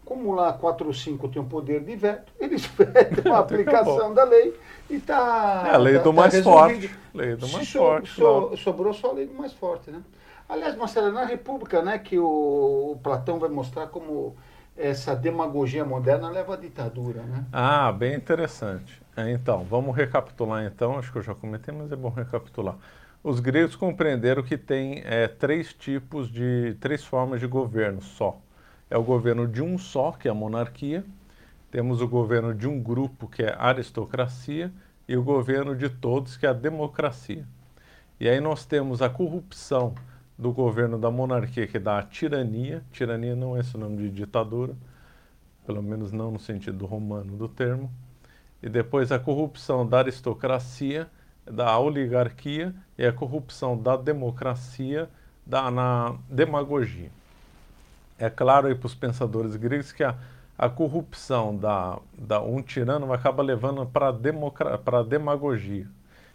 [0.05, 4.25] Como lá 4 ou 5 tem o poder de veto, eles vetam a aplicação da
[4.25, 4.55] lei
[4.88, 5.64] e está.
[5.67, 6.90] É a lei tá, do tá mais forte.
[7.12, 8.11] Lei do mais so, forte.
[8.11, 10.03] So, sobrou só a lei do mais forte, né?
[10.49, 14.37] Aliás, Marcelo, na República, né, que o, o Platão vai mostrar como
[14.77, 17.45] essa demagogia moderna leva à ditadura, né?
[17.51, 19.04] Ah, bem interessante.
[19.16, 22.77] É, então, vamos recapitular então, acho que eu já comentei, mas é bom recapitular.
[23.22, 28.38] Os gregos compreenderam que tem é, três tipos de, três formas de governo só.
[28.90, 31.05] É o governo de um só, que é a monarquia,
[31.70, 34.72] temos o governo de um grupo, que é a aristocracia,
[35.09, 37.46] e o governo de todos, que é a democracia.
[38.20, 39.94] E aí nós temos a corrupção
[40.38, 42.83] do governo da monarquia, que dá a tirania.
[42.92, 44.74] Tirania não é esse nome de ditadura,
[45.66, 47.90] pelo menos não no sentido romano do termo.
[48.64, 51.07] E depois a corrupção da aristocracia,
[51.44, 55.09] da oligarquia, e a corrupção da democracia,
[55.44, 57.11] da na demagogia.
[58.18, 60.16] É claro para os pensadores gregos que a
[60.59, 65.87] a corrupção da, da um tirano acaba levando para a demagogia.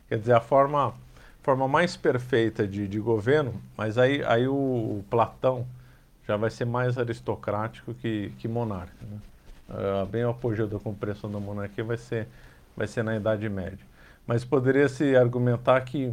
[0.08, 0.94] Quer dizer, a forma,
[1.42, 5.66] forma mais perfeita de, de governo, mas aí, aí o, o, Platão
[6.28, 8.94] já vai ser mais aristocrático que, que monarca.
[9.02, 9.18] Né?
[9.70, 12.28] Uh, bem o apogeu da compreensão da monarquia vai ser,
[12.76, 13.86] vai ser na Idade Média.
[14.26, 16.12] Mas poderia se argumentar que,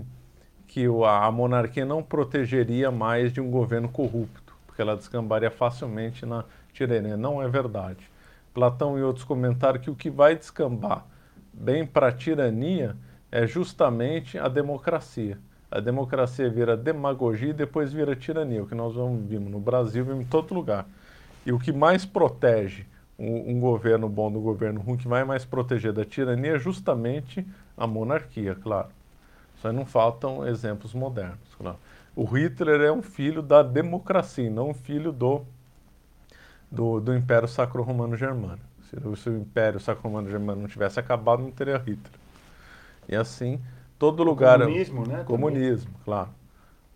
[0.67, 6.45] que a monarquia não protegeria mais de um governo corrupto, porque ela descambaria facilmente na
[6.73, 7.17] tirania.
[7.17, 8.11] Não é verdade.
[8.53, 11.07] Platão e outros comentaram que o que vai descambar
[11.53, 12.95] bem para a tirania
[13.33, 15.39] é justamente a democracia.
[15.71, 18.95] A democracia vira demagogia e depois vira tirania, o que nós
[19.27, 20.87] vimos no Brasil, vimos em todo lugar.
[21.45, 22.87] E o que mais protege
[23.19, 27.47] um, um, governo bom do governo ruim, que vai mais proteger da tirania é justamente
[27.77, 28.89] a monarquia, claro.
[29.61, 31.79] Só não faltam exemplos modernos, claro.
[32.15, 35.43] O Hitler é um filho da democracia, não um filho do
[36.71, 38.65] do, do Império Sacro-Romano Germânico.
[38.91, 42.13] Se, se, o Império Sacro-Romano Germânico não tivesse acabado, não teria Hitler.
[43.09, 43.61] E assim,
[43.99, 44.59] todo lugar...
[44.59, 45.25] Comunismo, né?
[45.25, 46.03] Comunismo, também.
[46.05, 46.29] claro.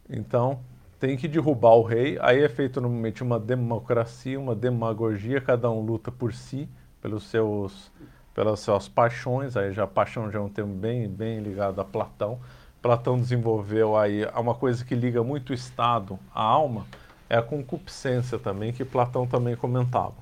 [0.09, 0.61] Então,
[1.00, 2.18] tem que derrubar o rei.
[2.20, 6.68] Aí é feito normalmente uma democracia, uma demagogia, cada um luta por si,
[7.00, 7.90] pelos seus,
[8.34, 9.57] pelas suas paixões.
[9.57, 12.38] Aí já paixão já é um termo bem, bem ligado a Platão.
[12.82, 16.86] Platão desenvolveu aí uma coisa que liga muito o Estado à alma,
[17.28, 20.14] é a concupiscência também, que Platão também comentava.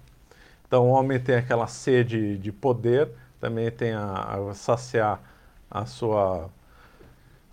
[0.66, 3.08] Então, o homem tem aquela sede de poder,
[3.40, 5.20] também tem a, a saciar
[5.70, 6.50] a sua,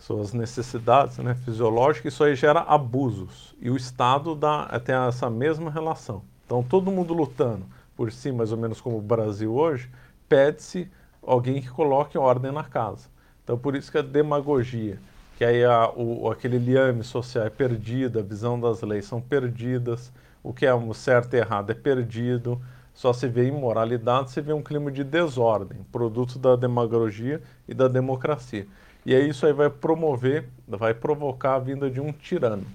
[0.06, 3.56] suas necessidades né, fisiológicas, isso aí gera abusos.
[3.60, 6.22] E o Estado dá, tem essa mesma relação.
[6.46, 9.90] Então, todo mundo lutando por si, mais ou menos como o Brasil hoje,
[10.30, 10.90] pede-se
[11.26, 13.08] alguém que coloque ordem na casa.
[13.44, 15.00] Então, por isso que a demagogia
[15.38, 20.12] que aí a, o, aquele liame social é perdido, a visão das leis são perdidas,
[20.42, 22.62] o que é um certo e errado é perdido,
[22.94, 27.90] só se vê imoralidade, se vê um clima de desordem, produto da demagogia e da
[27.90, 28.66] democracia.
[29.06, 32.66] E aí isso aí vai promover, vai provocar a vinda de um tirano.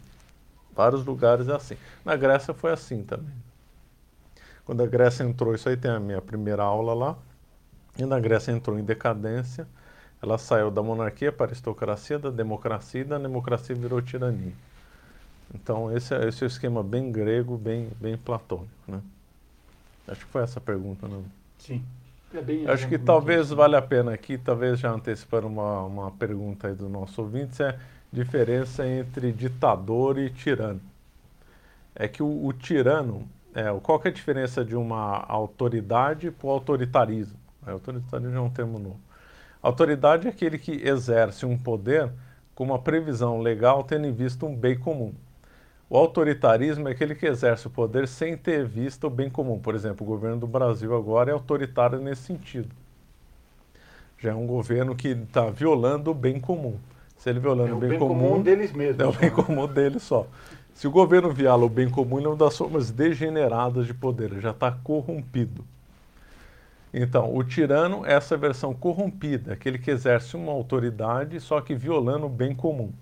[0.75, 1.77] Vários lugares é assim.
[2.05, 3.35] Na Grécia foi assim também.
[4.65, 7.19] Quando a Grécia entrou, isso aí tem a minha primeira aula lá,
[7.99, 9.67] e na Grécia entrou em decadência,
[10.23, 14.53] ela saiu da monarquia para a aristocracia, da democracia, e da democracia virou tirania.
[15.53, 18.71] Então, esse é, esse é o esquema bem grego, bem, bem platônico.
[18.87, 19.01] Né?
[20.07, 21.25] Acho que foi essa a pergunta, não?
[21.59, 21.85] Sim.
[22.33, 23.55] É Acho que talvez assim.
[23.57, 27.71] valha a pena aqui, talvez já antecipando uma, uma pergunta aí do nosso ouvinte, é
[27.71, 27.77] a
[28.13, 30.81] diferença entre ditador e tirano.
[31.95, 36.51] É que o, o tirano, é, qual é a diferença de uma autoridade para o
[36.51, 37.37] autoritarismo?
[37.67, 39.01] É, autoritarismo é um termo novo.
[39.61, 42.11] Autoridade é aquele que exerce um poder
[42.55, 45.13] com uma previsão legal tendo em vista um bem comum.
[45.91, 49.59] O autoritarismo é aquele que exerce o poder sem ter visto o bem comum.
[49.59, 52.69] Por exemplo, o governo do Brasil agora é autoritário nesse sentido.
[54.17, 56.77] Já é um governo que está violando o bem comum.
[57.19, 59.01] Se ele violando é o bem, bem comum, comum deles mesmos.
[59.01, 60.29] É o bem comum deles só.
[60.73, 64.31] Se o governo viola o bem comum, ele é uma das formas degeneradas de poder,
[64.31, 65.65] ele já está corrompido.
[66.95, 72.27] Então, o tirano é essa versão corrompida, aquele que exerce uma autoridade, só que violando
[72.27, 72.93] o bem comum.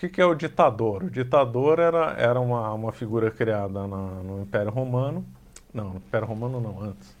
[0.00, 1.04] O que, que é o ditador?
[1.04, 5.22] O ditador era, era uma, uma figura criada na, no Império Romano,
[5.74, 7.14] não, no Império Romano não, antes.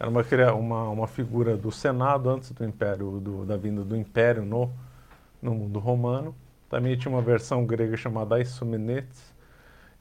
[0.00, 4.44] Era uma, uma, uma figura do Senado antes do Império, do, da vinda do Império
[4.44, 4.68] no,
[5.40, 6.34] no mundo romano.
[6.68, 9.32] Também tinha uma versão grega chamada Aisumenetes,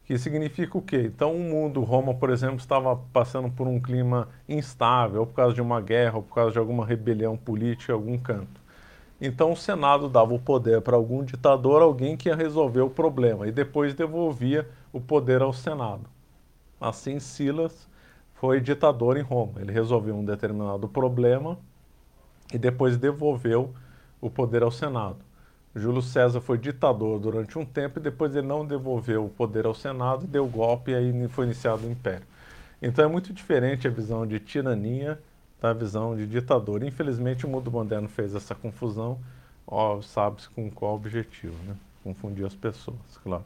[0.04, 1.04] que significa o quê?
[1.06, 5.62] Então, o mundo, Roma, por exemplo, estava passando por um clima instável, por causa de
[5.62, 8.63] uma guerra, por causa de alguma rebelião política em algum canto.
[9.26, 13.48] Então, o Senado dava o poder para algum ditador, alguém que ia resolver o problema,
[13.48, 16.10] e depois devolvia o poder ao Senado.
[16.80, 17.88] Assim, Silas
[18.34, 19.62] foi ditador em Roma.
[19.62, 21.58] Ele resolveu um determinado problema
[22.54, 23.74] e depois devolveu
[24.20, 25.20] o poder ao Senado.
[25.74, 29.74] Júlio César foi ditador durante um tempo e depois ele não devolveu o poder ao
[29.74, 32.28] Senado, deu golpe e aí foi iniciado o Império.
[32.82, 35.18] Então é muito diferente a visão de tirania
[35.64, 36.84] da visão de ditador.
[36.84, 39.18] Infelizmente o mundo moderno fez essa confusão,
[40.02, 41.74] sabe-se com qual objetivo, né?
[42.04, 43.46] Confundir as pessoas, claro.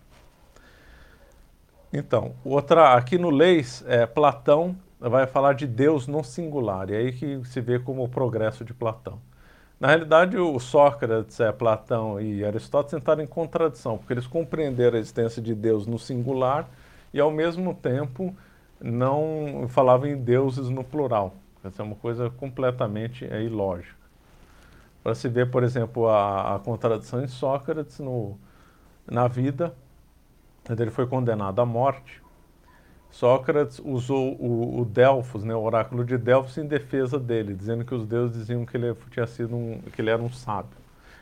[1.94, 7.14] Então, outra, aqui no Leis, é, Platão vai falar de Deus no singular, e aí
[7.14, 9.20] que se vê como o progresso de Platão.
[9.80, 15.00] Na realidade, o Sócrates, é, Platão e Aristóteles entraram em contradição, porque eles compreenderam a
[15.00, 16.68] existência de Deus no singular
[17.14, 18.36] e, ao mesmo tempo,
[18.82, 21.36] não falavam em deuses no plural.
[21.68, 23.96] Essa é uma coisa completamente é, ilógica.
[25.04, 28.38] Para se ver, por exemplo, a, a contradição em Sócrates no,
[29.06, 29.74] na vida,
[30.70, 32.22] ele foi condenado à morte,
[33.10, 37.96] Sócrates usou o, o Delfos, né, o oráculo de Delfos, em defesa dele, dizendo que
[37.96, 40.78] os deuses diziam que ele tinha sido um, que ele era um sábio.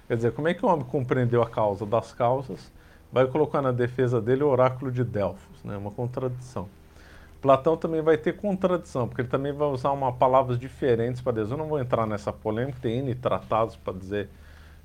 [0.08, 2.72] Quer dizer, como é que o homem compreendeu a causa das causas?
[3.12, 6.68] Vai colocar na defesa dele o oráculo de Delfos, né, uma contradição.
[7.46, 11.52] Platão também vai ter contradição, porque ele também vai usar uma palavras diferentes para Deus.
[11.52, 14.30] Eu não vou entrar nessa polêmica, tem N tratados para dizer,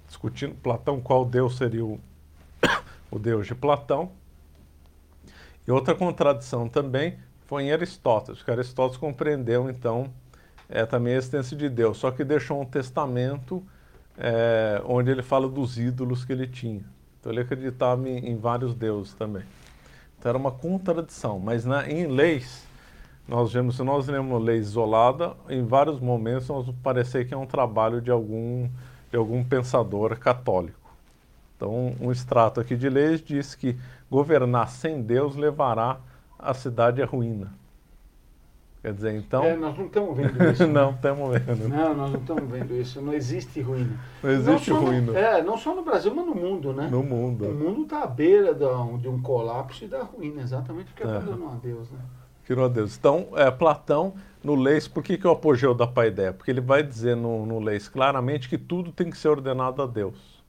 [0.06, 1.98] discutindo Platão qual Deus seria o,
[3.10, 4.10] o Deus de Platão.
[5.66, 10.12] E outra contradição também foi em Aristóteles, que Aristóteles compreendeu, então,
[10.68, 13.64] é, também a existência de Deus, só que deixou um testamento
[14.18, 16.84] é, onde ele fala dos ídolos que ele tinha.
[17.18, 19.44] Então ele acreditava em, em vários deuses também.
[20.20, 22.68] Então era uma contradição, mas na, em leis,
[23.26, 27.46] nós vemos, se nós lemos lei isolada, em vários momentos nós parecer que é um
[27.46, 28.68] trabalho de algum,
[29.10, 30.94] de algum pensador católico.
[31.56, 33.78] Então, um extrato aqui de leis diz que
[34.10, 35.98] governar sem Deus levará
[36.38, 37.50] a cidade à ruína.
[38.82, 39.44] Quer dizer, então.
[39.44, 40.64] É, nós não estamos vendo isso.
[40.66, 40.72] Né?
[40.72, 41.68] não estamos vendo.
[41.68, 43.02] Não, nós não estamos vendo isso.
[43.02, 43.98] Não existe ruína.
[44.22, 45.12] Não existe não ruína.
[45.12, 46.88] No, é, não só no Brasil, mas no mundo, né?
[46.90, 47.46] No mundo.
[47.46, 51.02] O mundo está à beira de um, de um colapso e da ruína, exatamente porque
[51.02, 51.06] é.
[51.06, 51.98] abandonou a Deus, né?
[52.46, 52.96] Tirou a Deus.
[52.96, 56.32] Então, é, Platão, no Leis, por que, que é o apogeu da paideia?
[56.32, 59.86] Porque ele vai dizer no, no Leis claramente que tudo tem que ser ordenado a
[59.86, 60.40] Deus.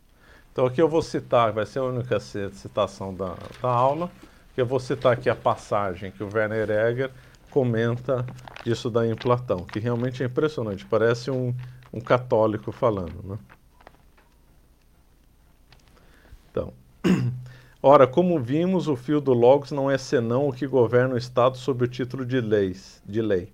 [0.51, 4.09] Então aqui eu vou citar, vai ser a única citação da, da aula,
[4.53, 7.11] que eu vou citar aqui a passagem que o Werner Egger
[7.51, 8.25] comenta
[8.63, 11.53] disso daí em Platão, que realmente é impressionante, parece um,
[11.93, 13.21] um católico falando.
[13.23, 13.37] Né?
[16.49, 16.73] Então,
[17.83, 21.57] ora, como vimos, o fio do Logos não é senão o que governa o Estado
[21.57, 23.51] sob o título de, leis, de lei.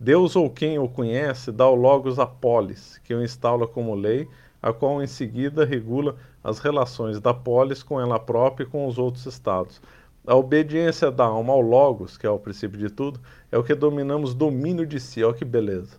[0.00, 4.28] Deus ou quem o conhece dá o Logos a polis, que o instala como lei,
[4.60, 8.98] a qual em seguida regula as relações da polis com ela própria e com os
[8.98, 9.80] outros estados.
[10.26, 13.20] A obediência da alma ao logos, que é o princípio de tudo,
[13.52, 15.22] é o que dominamos domínio de si.
[15.22, 15.98] Olha que beleza.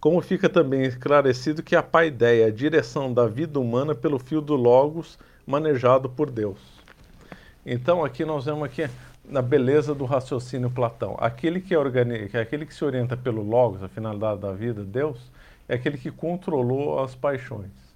[0.00, 4.40] Como fica também esclarecido que a paideia é a direção da vida humana pelo fio
[4.40, 6.58] do logos manejado por Deus.
[7.64, 8.88] Então aqui nós vemos aqui
[9.24, 11.16] na beleza do raciocínio Platão.
[11.20, 15.30] Aquele que, é aquele que se orienta pelo logos, a finalidade da vida, Deus,
[15.68, 17.87] é aquele que controlou as paixões.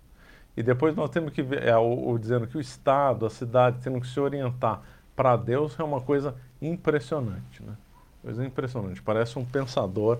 [0.57, 3.78] E depois nós temos que ver, é, o, o, dizendo que o Estado, a cidade,
[3.82, 4.82] tendo que se orientar
[5.16, 7.62] para Deus é uma coisa impressionante.
[7.62, 7.74] Né?
[8.22, 9.00] Coisa impressionante.
[9.03, 10.18] Parece um pensador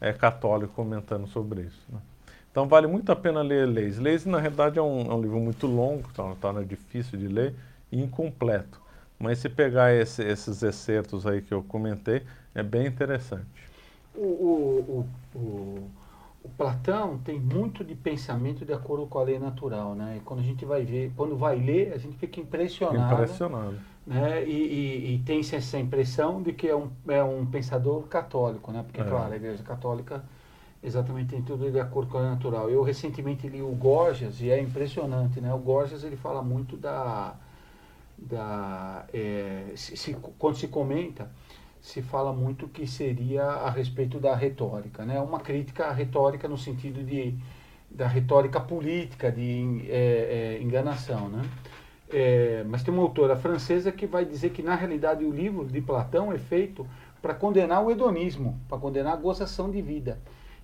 [0.00, 1.82] é, católico comentando sobre isso.
[1.88, 1.98] Né?
[2.50, 3.98] Então vale muito a pena ler Leis.
[3.98, 7.54] Leis, na realidade, é um, é um livro muito longo, torna tá, difícil de ler
[7.90, 8.80] e incompleto.
[9.18, 12.22] Mas se pegar esse, esses excertos aí que eu comentei,
[12.54, 13.46] é bem interessante.
[14.14, 15.90] O, o, o,
[16.42, 20.16] o Platão tem muito de pensamento de acordo com a lei natural, né?
[20.16, 23.14] E quando a gente vai ver, quando vai ler, a gente fica impressionado.
[23.14, 23.78] Impressionado.
[24.04, 24.44] Né?
[24.44, 28.82] E, e, e tem essa impressão de que é um, é um pensador católico, né?
[28.82, 29.04] Porque, é.
[29.04, 30.24] claro, a Igreja Católica
[30.82, 32.68] exatamente tem tudo de acordo com a lei natural.
[32.68, 35.54] Eu recentemente li o Gorgias e é impressionante, né?
[35.54, 37.36] O Gorgias ele fala muito da,
[38.18, 41.30] da é, se, se, quando se comenta
[41.82, 45.20] se fala muito que seria a respeito da retórica, né?
[45.20, 47.34] Uma crítica à retórica no sentido de
[47.90, 51.42] da retórica política, de é, é, enganação, né?
[52.08, 55.80] É, mas tem uma autora francesa que vai dizer que na realidade o livro de
[55.80, 56.86] Platão é feito
[57.20, 60.18] para condenar o hedonismo, para condenar a gozação de vida.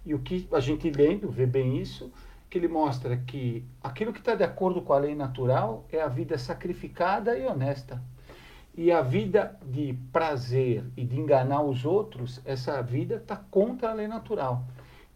[0.07, 2.11] E o que a gente lendo, vê bem isso,
[2.49, 6.09] que ele mostra que aquilo que está de acordo com a lei natural é a
[6.09, 8.01] vida sacrificada e honesta.
[8.81, 13.93] E a vida de prazer e de enganar os outros, essa vida está contra a
[13.93, 14.63] lei natural.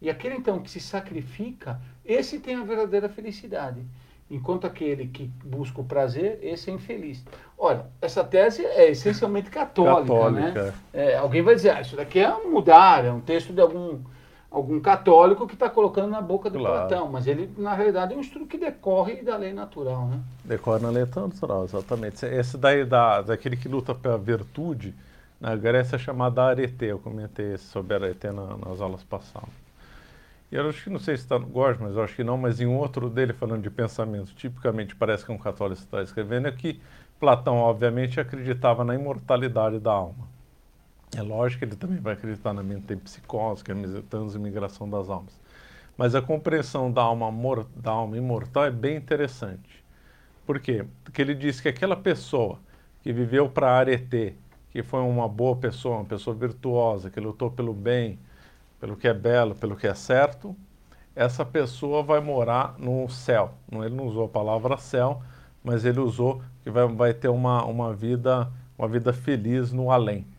[0.01, 3.81] E aquele então que se sacrifica, esse tem a verdadeira felicidade.
[4.29, 7.23] Enquanto aquele que busca o prazer, esse é infeliz.
[7.57, 10.01] Olha, essa tese é essencialmente católica.
[10.01, 10.41] Né?
[10.41, 10.63] católica.
[10.65, 10.73] Né?
[10.91, 14.01] É, alguém vai dizer, ah, isso daqui é mudar, é um texto de algum
[14.53, 16.87] algum católico que está colocando na boca do claro.
[16.87, 20.19] Platão, mas ele, na realidade, é um estudo que decorre da lei natural, né?
[20.45, 22.23] Decorre na lei natural, exatamente.
[22.23, 24.93] Esse daí, da, daquele que luta pela virtude,
[25.41, 29.49] na Grécia é chamado arete, eu comentei sobre arete na, nas aulas passadas.
[30.51, 32.37] E eu acho que, não sei se está no Gorge, mas eu acho que não,
[32.37, 36.51] mas em outro dele, falando de pensamento, tipicamente parece que um católico está escrevendo, é
[36.51, 36.79] que
[37.19, 40.32] Platão, obviamente, acreditava na imortalidade da alma.
[41.15, 45.39] É lógico que ele também vai acreditar na metempsicose, que é a transmigração das almas.
[45.95, 47.31] Mas a compreensão da alma,
[47.75, 49.83] da alma imortal é bem interessante.
[50.43, 50.85] Por quê?
[51.03, 52.57] Porque ele diz que aquela pessoa
[53.03, 54.35] que viveu para Arete,
[54.71, 58.17] que foi uma boa pessoa, uma pessoa virtuosa, que lutou pelo bem,
[58.79, 60.55] pelo que é belo, pelo que é certo,
[61.15, 63.53] essa pessoa vai morar no céu.
[63.71, 65.21] Ele não usou a palavra céu,
[65.63, 70.32] mas ele usou que vai, vai ter uma, uma, vida, uma vida feliz no além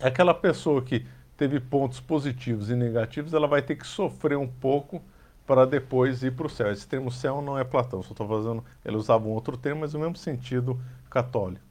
[0.00, 5.02] aquela pessoa que teve pontos positivos e negativos, ela vai ter que sofrer um pouco
[5.46, 6.72] para depois ir para o céu.
[6.72, 8.64] Esse termo céu não é Platão, só estou fazendo.
[8.84, 11.64] Ele usava um outro termo, mas no mesmo sentido católico.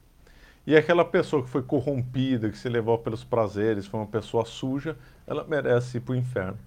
[0.66, 4.96] E aquela pessoa que foi corrompida, que se levou pelos prazeres, foi uma pessoa suja,
[5.26, 6.58] ela merece ir para o inferno.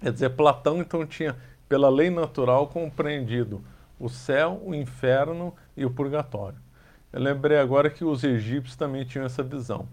[0.00, 1.34] Quer dizer, Platão então tinha,
[1.68, 3.64] pela lei natural, compreendido
[3.98, 6.58] o céu, o inferno e o purgatório.
[7.12, 9.88] Eu lembrei agora que os egípcios também tinham essa visão.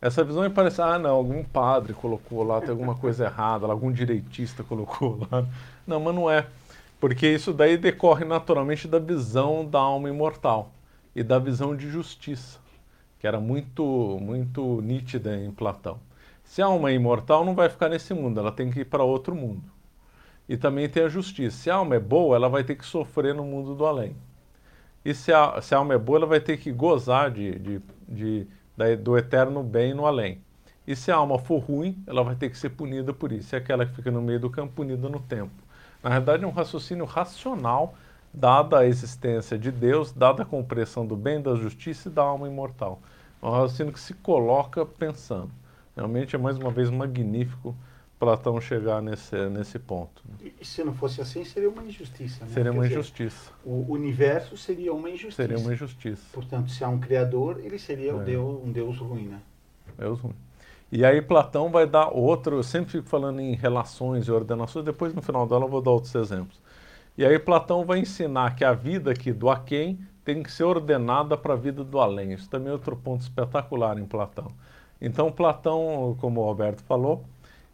[0.00, 3.92] Essa visão me parece, ah, não, algum padre colocou lá, tem alguma coisa errada, algum
[3.92, 5.46] direitista colocou lá.
[5.86, 6.46] Não, mas não é.
[6.98, 10.70] Porque isso daí decorre naturalmente da visão da alma imortal
[11.14, 12.58] e da visão de justiça,
[13.18, 15.98] que era muito, muito nítida em Platão.
[16.44, 19.04] Se a alma é imortal, não vai ficar nesse mundo, ela tem que ir para
[19.04, 19.62] outro mundo.
[20.48, 21.56] E também tem a justiça.
[21.56, 24.16] Se a alma é boa, ela vai ter que sofrer no mundo do além.
[25.04, 27.82] E se a, se a alma é boa, ela vai ter que gozar de, de,
[28.08, 28.46] de
[28.96, 30.40] do eterno bem no além.
[30.86, 33.54] E se a alma for ruim, ela vai ter que ser punida por isso.
[33.54, 35.52] E aquela que fica no meio do campo, punida no tempo.
[36.02, 37.94] Na verdade, é um raciocínio racional,
[38.32, 42.48] dada a existência de Deus, dada a compreensão do bem, da justiça e da alma
[42.48, 43.00] imortal.
[43.42, 45.50] É um raciocínio que se coloca pensando.
[45.94, 47.76] Realmente é, mais uma vez, magnífico
[48.20, 50.22] Platão chegar nesse, nesse ponto.
[50.60, 52.44] E se não fosse assim, seria uma injustiça.
[52.44, 52.50] Né?
[52.52, 53.50] Seria uma Quer injustiça.
[53.64, 55.42] Dizer, o universo seria uma injustiça.
[55.42, 56.22] Seria uma injustiça.
[56.30, 58.18] Portanto, se há um criador, ele seria é.
[58.22, 59.40] Deus, um Deus ruim, né?
[59.96, 60.34] Deus ruim.
[60.92, 65.14] E aí Platão vai dar outro, eu sempre fico falando em relações e ordenações, depois
[65.14, 66.60] no final dela eu vou dar outros exemplos.
[67.16, 71.38] E aí Platão vai ensinar que a vida aqui do aquém tem que ser ordenada
[71.38, 72.32] para a vida do além.
[72.32, 74.48] Isso também é outro ponto espetacular em Platão.
[75.00, 77.24] Então Platão, como o Alberto falou,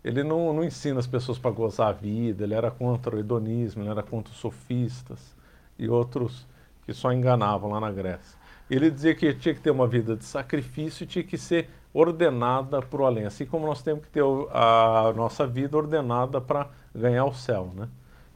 [0.07, 3.83] ele não, não ensina as pessoas para gozar a vida, ele era contra o hedonismo,
[3.83, 5.35] ele era contra os sofistas
[5.77, 6.47] e outros
[6.85, 8.39] que só enganavam lá na Grécia.
[8.71, 12.81] Ele dizia que tinha que ter uma vida de sacrifício e tinha que ser ordenada
[12.81, 17.25] para o além, assim como nós temos que ter a nossa vida ordenada para ganhar
[17.25, 17.89] o céu, né?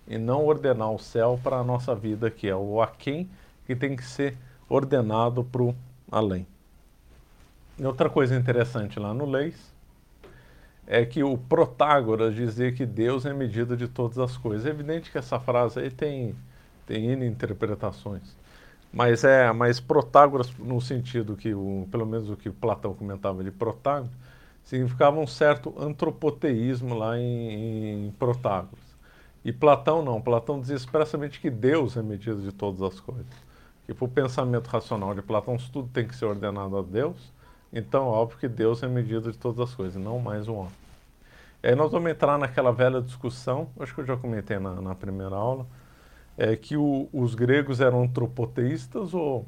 [0.09, 3.31] E não ordenar o céu para a nossa vida aqui, é o aquém
[3.64, 4.37] que tem que ser
[4.68, 5.77] ordenado para o
[6.11, 6.45] além.
[7.79, 9.70] E outra coisa interessante lá no Leis,
[10.93, 14.66] é que o Protágoras dizia que Deus é medida de todas as coisas.
[14.66, 16.34] É evidente que essa frase aí tem,
[16.84, 18.36] tem N interpretações.
[18.93, 23.53] Mas é, mas Protágoras, no sentido que, o, pelo menos o que Platão comentava de
[23.53, 24.11] Protágoras,
[24.64, 28.84] significava um certo antropoteísmo lá em, em Protágoras.
[29.45, 33.26] E Platão não, Platão dizia expressamente que Deus é medida de todas as coisas.
[33.86, 37.32] Que para o pensamento racional de Platão, tudo tem que ser ordenado a Deus,
[37.72, 40.80] então óbvio que Deus é medida de todas as coisas, não mais um homem.
[41.63, 45.37] Aí nós vamos entrar naquela velha discussão, acho que eu já comentei na, na primeira
[45.37, 45.67] aula,
[46.39, 49.47] é que o, os gregos eram antropoteístas ou,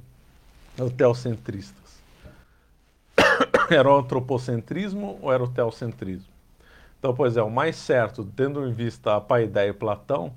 [0.79, 2.03] ou teocentristas?
[3.71, 6.31] era o antropocentrismo ou era o teocentrismo?
[6.99, 10.33] Então, pois é, o mais certo, tendo em vista a Paideia e Platão,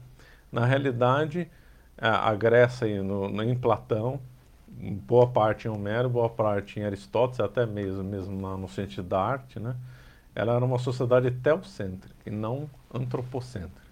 [0.52, 1.50] na realidade,
[1.98, 4.20] a, a Grécia no, no, em Platão,
[4.68, 9.60] boa parte em Homero, boa parte em Aristóteles, até mesmo, mesmo no sentido da arte,
[9.60, 9.76] né?
[10.36, 13.86] Ela era uma sociedade teocêntrica e não antropocêntrica.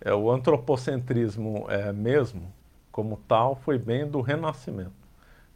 [0.00, 2.52] É, o antropocentrismo é, mesmo,
[2.92, 4.92] como tal, foi bem do Renascimento.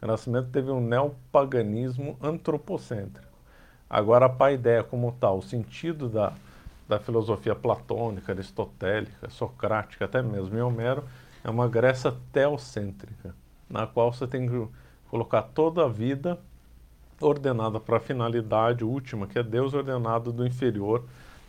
[0.01, 3.29] O Renascimento teve um neopaganismo antropocêntrico.
[3.89, 6.33] Agora, a paideia como tal, o sentido da,
[6.89, 11.05] da filosofia platônica, aristotélica, socrática, até mesmo em Homero,
[11.45, 13.35] é uma Grécia teocêntrica,
[13.69, 14.69] na qual você tem que
[15.11, 16.39] colocar toda a vida
[17.23, 21.05] ordenada para a finalidade última, que é Deus ordenado do inferior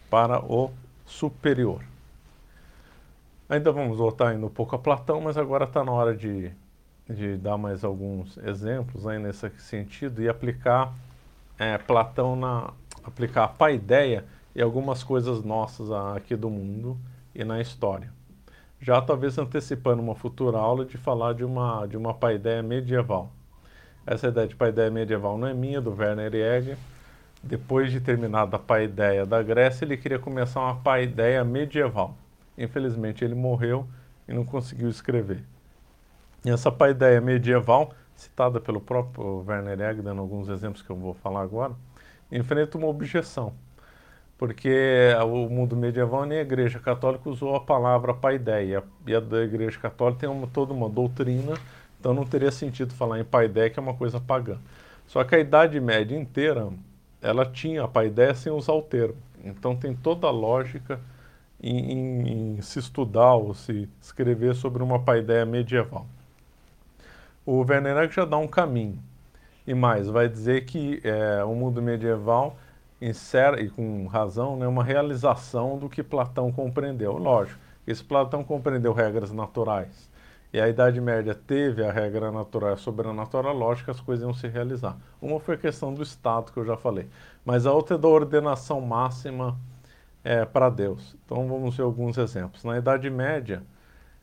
[0.09, 0.71] para o
[1.05, 1.83] superior.
[3.49, 6.51] Ainda vamos voltar ainda um pouco a Platão, mas agora está na hora de,
[7.09, 10.93] de dar mais alguns exemplos aí nesse sentido e aplicar
[11.59, 12.71] é, Platão na
[13.03, 16.97] aplicar a paideia e algumas coisas nossas aqui do mundo
[17.35, 18.11] e na história.
[18.79, 23.29] Já talvez antecipando uma futura aula de falar de uma de uma paideia medieval.
[24.05, 26.77] Essa ideia de paideia medieval não é minha, do Werner Jäger.
[27.41, 32.15] Depois de terminada a paideia da Grécia, ele queria começar uma paideia medieval.
[32.57, 33.87] Infelizmente, ele morreu
[34.27, 35.43] e não conseguiu escrever.
[36.45, 41.13] E essa paideia medieval, citada pelo próprio Werner Jäger, dando alguns exemplos que eu vou
[41.13, 41.73] falar agora,
[42.31, 43.53] enfrenta uma objeção.
[44.37, 48.83] Porque o mundo medieval nem a Igreja Católica usou a palavra paideia.
[49.07, 51.53] E a da Igreja Católica tem uma, toda uma doutrina
[52.03, 54.57] então não teria sentido falar em paideia, que é uma coisa pagã.
[55.07, 56.67] Só que a Idade Média inteira,
[57.21, 59.15] ela tinha a paideia sem usar o termo.
[59.41, 60.99] Então tem toda a lógica
[61.61, 66.05] em, em, em se estudar ou se escrever sobre uma paideia medieval.
[67.45, 68.99] O Werner já dá um caminho.
[69.65, 72.57] E mais, vai dizer que é, o mundo medieval
[73.01, 77.13] insere, e com razão, né, uma realização do que Platão compreendeu.
[77.13, 80.11] Lógico, esse Platão compreendeu regras naturais
[80.53, 84.23] e a Idade Média teve a regra natural e a sobrenatural, lógico que as coisas
[84.23, 84.95] iam se realizar.
[85.19, 87.09] Uma foi a questão do Estado, que eu já falei,
[87.43, 89.57] mas a outra é da ordenação máxima
[90.23, 91.15] é, para Deus.
[91.25, 92.63] Então vamos ver alguns exemplos.
[92.63, 93.63] Na Idade Média,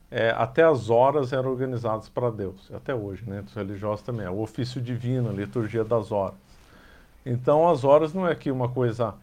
[0.08, 3.42] é, até as horas eram organizadas para Deus, até hoje, né?
[3.44, 6.38] Os religiosos também, é o ofício divino, a liturgia das horas.
[7.26, 9.14] Então as horas não é que uma coisa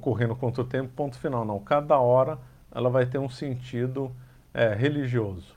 [0.00, 1.58] correndo contra o tempo, ponto final, não.
[1.58, 2.38] Cada hora
[2.72, 4.12] ela vai ter um sentido
[4.54, 5.55] é, religioso.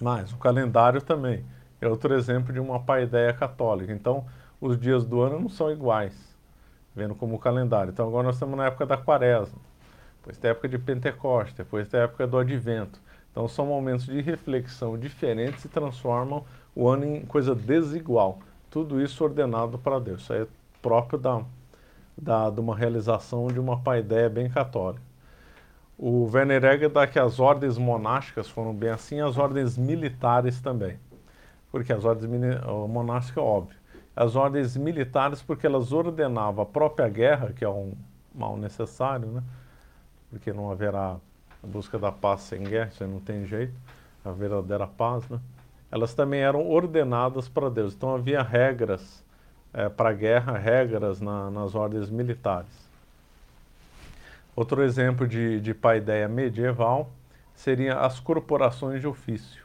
[0.00, 1.44] Mas o calendário também
[1.80, 3.92] é outro exemplo de uma paideia católica.
[3.92, 4.24] Então,
[4.60, 6.14] os dias do ano não são iguais,
[6.94, 7.90] vendo como o calendário.
[7.90, 9.58] Então, agora nós estamos na época da quaresma,
[10.18, 13.00] depois tem a época de Pentecostes, depois tem a época do advento.
[13.30, 16.44] Então, são momentos de reflexão diferentes e transformam
[16.74, 18.40] o ano em coisa desigual.
[18.70, 20.22] Tudo isso ordenado para Deus.
[20.22, 20.46] Isso aí é
[20.82, 21.42] próprio da,
[22.16, 25.07] da, de uma realização de uma paideia bem católica.
[25.98, 30.96] O Werner Egger dá que as ordens monásticas foram bem assim, as ordens militares também.
[31.72, 32.30] Porque as ordens
[32.88, 33.76] monásticas, óbvio.
[34.14, 37.94] As ordens militares, porque elas ordenavam a própria guerra, que é um
[38.32, 39.42] mal necessário, né?
[40.30, 41.16] Porque não haverá
[41.62, 43.74] busca da paz sem guerra, isso não tem jeito,
[44.24, 45.40] a verdadeira paz, né?
[45.90, 47.94] Elas também eram ordenadas para Deus.
[47.94, 49.24] Então havia regras
[49.72, 52.87] é, para a guerra, regras na, nas ordens militares.
[54.58, 57.12] Outro exemplo de, de paideia medieval
[57.54, 59.64] seria as corporações de ofício,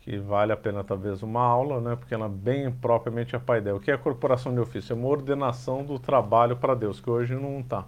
[0.00, 3.74] que vale a pena talvez uma aula, né, porque ela é bem propriamente a paideia.
[3.74, 4.92] O que é a corporação de ofício?
[4.92, 7.86] É uma ordenação do trabalho para Deus, que hoje não está.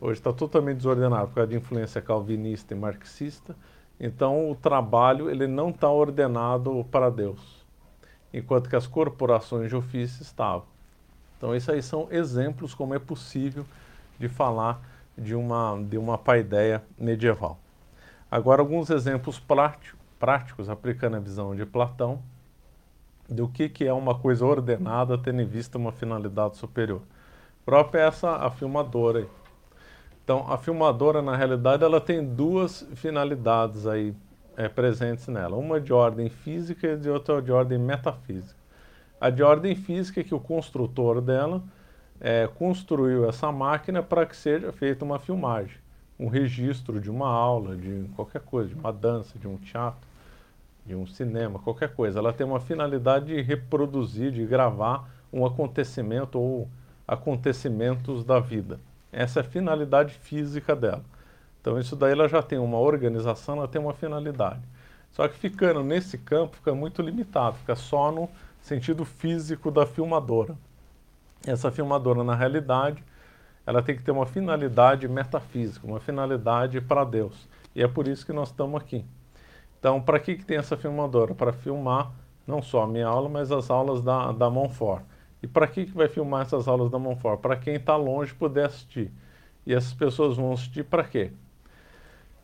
[0.00, 3.56] Hoje está totalmente desordenado por causa de influência calvinista e marxista.
[3.98, 7.66] Então o trabalho ele não está ordenado para Deus,
[8.32, 10.66] enquanto que as corporações de ofício estavam.
[11.36, 13.66] Então isso aí são exemplos como é possível
[14.16, 17.58] de falar de uma, de uma paideia medieval.
[18.30, 22.20] Agora, alguns exemplos prático, práticos aplicando a visão de Platão
[23.28, 27.02] do que, que é uma coisa ordenada tendo em vista uma finalidade superior.
[27.64, 29.28] Própria essa a filmadora aí.
[30.22, 34.14] Então, a filmadora, na realidade, ela tem duas finalidades aí
[34.56, 35.56] é, presentes nela.
[35.56, 38.58] Uma de ordem física e de outra de ordem metafísica.
[39.20, 41.62] A de ordem física é que o construtor dela
[42.24, 45.76] é, construiu essa máquina para que seja feita uma filmagem,
[46.18, 50.08] um registro de uma aula, de qualquer coisa, de uma dança, de um teatro,
[50.86, 52.20] de um cinema, qualquer coisa.
[52.20, 56.66] Ela tem uma finalidade de reproduzir, de gravar um acontecimento ou
[57.06, 58.80] acontecimentos da vida.
[59.12, 61.04] Essa é a finalidade física dela.
[61.60, 64.62] Então isso daí ela já tem uma organização, ela tem uma finalidade.
[65.12, 68.30] Só que ficando nesse campo fica muito limitado, fica só no
[68.62, 70.56] sentido físico da filmadora.
[71.46, 73.02] Essa filmadora, na realidade,
[73.66, 77.48] ela tem que ter uma finalidade metafísica, uma finalidade para Deus.
[77.74, 79.04] E é por isso que nós estamos aqui.
[79.78, 81.34] Então, para que, que tem essa filmadora?
[81.34, 82.10] Para filmar
[82.46, 85.02] não só a minha aula, mas as aulas da, da Monfort.
[85.42, 87.40] E para que, que vai filmar essas aulas da Monfort?
[87.40, 89.10] Para quem está longe poder assistir.
[89.66, 91.32] E essas pessoas vão assistir para quê?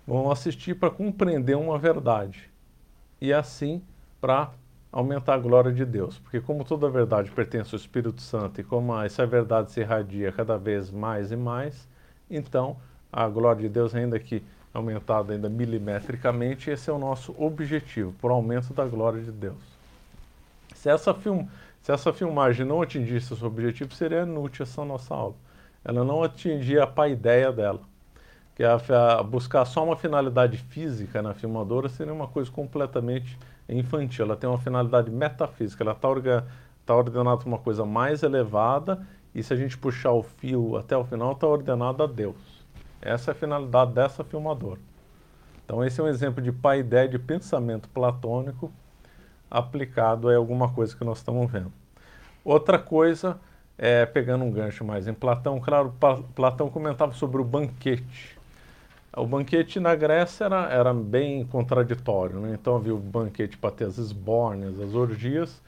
[0.07, 2.51] Vão assistir para compreender uma verdade.
[3.20, 3.82] E assim
[4.20, 4.51] para
[4.93, 6.18] aumentar a glória de Deus.
[6.18, 10.57] Porque como toda verdade pertence ao Espírito Santo e como essa verdade se irradia cada
[10.57, 11.88] vez mais e mais,
[12.28, 12.76] então
[13.12, 18.30] a glória de Deus ainda que aumentada ainda milimetricamente, esse é o nosso objetivo, por
[18.30, 19.59] aumento da glória de Deus.
[20.76, 21.47] Se essa, film,
[21.82, 25.34] se essa filmagem não atingisse esse objetivo, seria inútil essa nossa aula.
[25.84, 27.80] Ela não atingia a paideia dela.
[28.55, 28.78] Que a,
[29.18, 33.36] a buscar só uma finalidade física na filmadora seria uma coisa completamente
[33.78, 34.24] infantil.
[34.24, 35.82] Ela tem uma finalidade metafísica.
[35.82, 36.46] Ela está orga,
[36.84, 40.96] tá ordenada para uma coisa mais elevada e se a gente puxar o fio até
[40.96, 42.36] o final, está ordenada a Deus.
[43.00, 44.80] Essa é a finalidade dessa filmadora.
[45.64, 48.72] Então esse é um exemplo de paideia de pensamento platônico
[49.50, 51.72] aplicado a alguma coisa que nós estamos vendo.
[52.44, 53.38] Outra coisa,
[53.78, 55.94] é, pegando um gancho mais em Platão, claro,
[56.34, 58.39] Platão comentava sobre o banquete.
[59.16, 62.56] O banquete na Grécia era, era bem contraditório, né?
[62.61, 65.61] então havia o banquete para ter as esbórnias, as orgias,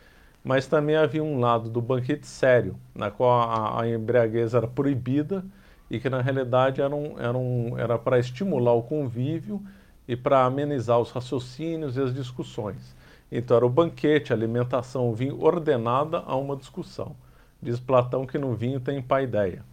[0.44, 5.44] mas também havia um lado do banquete sério, na qual a, a embriaguez era proibida
[5.90, 9.60] e que na realidade era, um, era, um, era para estimular o convívio
[10.06, 12.94] e para amenizar os raciocínios e as discussões.
[13.30, 17.16] Então era o banquete, a alimentação, o vinho ordenada a uma discussão.
[17.60, 19.64] Diz Platão que no vinho tem paideia.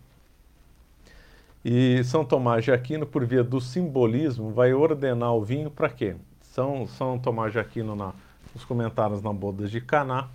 [1.64, 6.16] E São Tomás de Aquino, por via do simbolismo, vai ordenar o vinho para quê?
[6.41, 8.14] São, São Tomás de Aquino, na,
[8.53, 10.30] nos comentários na Bodas de Caná,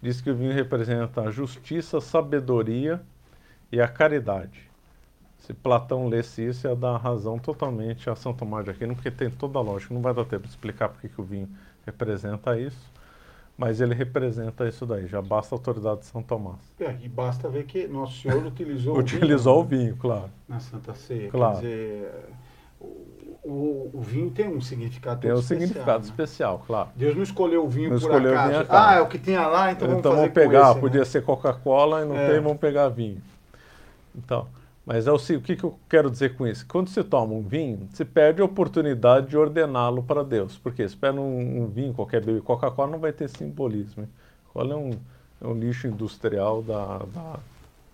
[0.00, 3.02] diz que o vinho representa a justiça, a sabedoria
[3.72, 4.68] e a caridade.
[5.38, 9.30] Se Platão lesse isso, ia dar razão totalmente a São Tomás de Aquino, porque tem
[9.30, 9.92] toda a lógica.
[9.92, 11.48] Não vai dar tempo de explicar porque que o vinho
[11.84, 12.92] representa isso,
[13.58, 16.60] mas ele representa isso daí, já basta a autoridade de São Tomás.
[16.78, 20.30] É, e basta ver que Nosso Senhor utilizou Utilizou o vinho, o vinho claro.
[20.48, 21.28] Na Santa Ceia.
[21.28, 21.54] Claro.
[21.56, 22.12] Quer dizer,
[23.42, 26.04] o, o, vinho tem um significado Tem um especial, significado né?
[26.04, 26.88] especial, claro.
[26.94, 28.50] Deus não escolheu o vinho Não por escolheu o acaso.
[28.52, 28.66] vinho.
[28.68, 31.04] Ah, é o que tinha lá, então, Então vamos vamos pegar, esse, podia né?
[31.04, 32.30] ser Coca-Cola e não É.
[32.30, 33.20] tem, vamos pegar vinho.
[34.14, 34.46] Então,
[34.88, 36.64] mas é o, o que, que eu quero dizer com isso?
[36.66, 40.56] Quando se toma um vinho, se perde a oportunidade de ordená-lo para Deus.
[40.56, 44.08] Porque se pega um, um vinho, qualquer bebida, Coca-Cola não vai ter simbolismo.
[44.46, 44.90] Coca-Cola é um,
[45.42, 47.38] é um lixo industrial da, da,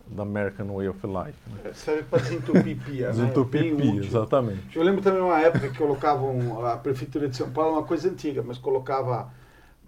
[0.06, 1.38] da American Way of Life.
[1.50, 1.72] Né?
[1.72, 3.12] Serve para desentupir pia, né?
[3.12, 4.78] Desentupir pia, exatamente.
[4.78, 8.40] Eu lembro também uma época que colocavam, a Prefeitura de São Paulo, uma coisa antiga,
[8.40, 9.32] mas colocava,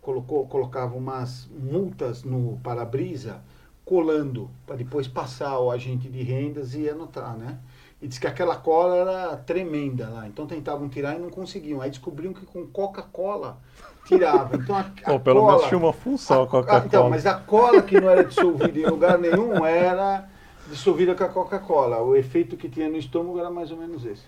[0.02, 3.40] colocou, colocava umas multas no para-brisa
[3.86, 7.56] colando, para depois passar o agente de rendas e anotar, né?
[8.02, 11.80] E diz que aquela cola era tremenda lá, então tentavam tirar e não conseguiam.
[11.80, 13.58] Aí descobriam que com Coca-Cola
[14.04, 14.56] tirava.
[14.56, 16.84] Então a, a Pô, pelo cola, menos tinha uma função a ah, Coca-Cola.
[16.84, 20.28] Então, mas a cola que não era dissolvida em lugar nenhum era
[20.68, 22.02] dissolvida com a Coca-Cola.
[22.02, 24.24] O efeito que tinha no estômago era mais ou menos esse.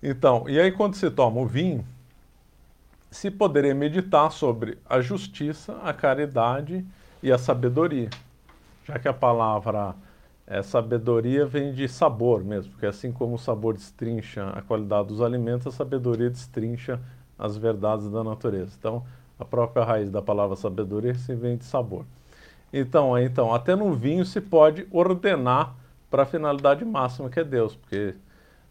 [0.00, 1.84] Então, e aí quando se toma o vinho,
[3.10, 6.86] se poderia meditar sobre a justiça, a caridade
[7.20, 8.08] e a sabedoria.
[8.88, 9.94] Já que a palavra
[10.46, 15.20] é, sabedoria vem de sabor mesmo, porque assim como o sabor destrincha a qualidade dos
[15.20, 16.98] alimentos, a sabedoria destrincha
[17.38, 18.74] as verdades da natureza.
[18.78, 19.04] Então,
[19.38, 22.06] a própria raiz da palavra sabedoria se vem de sabor.
[22.72, 25.74] Então, então, até no vinho se pode ordenar
[26.10, 28.14] para a finalidade máxima que é Deus, porque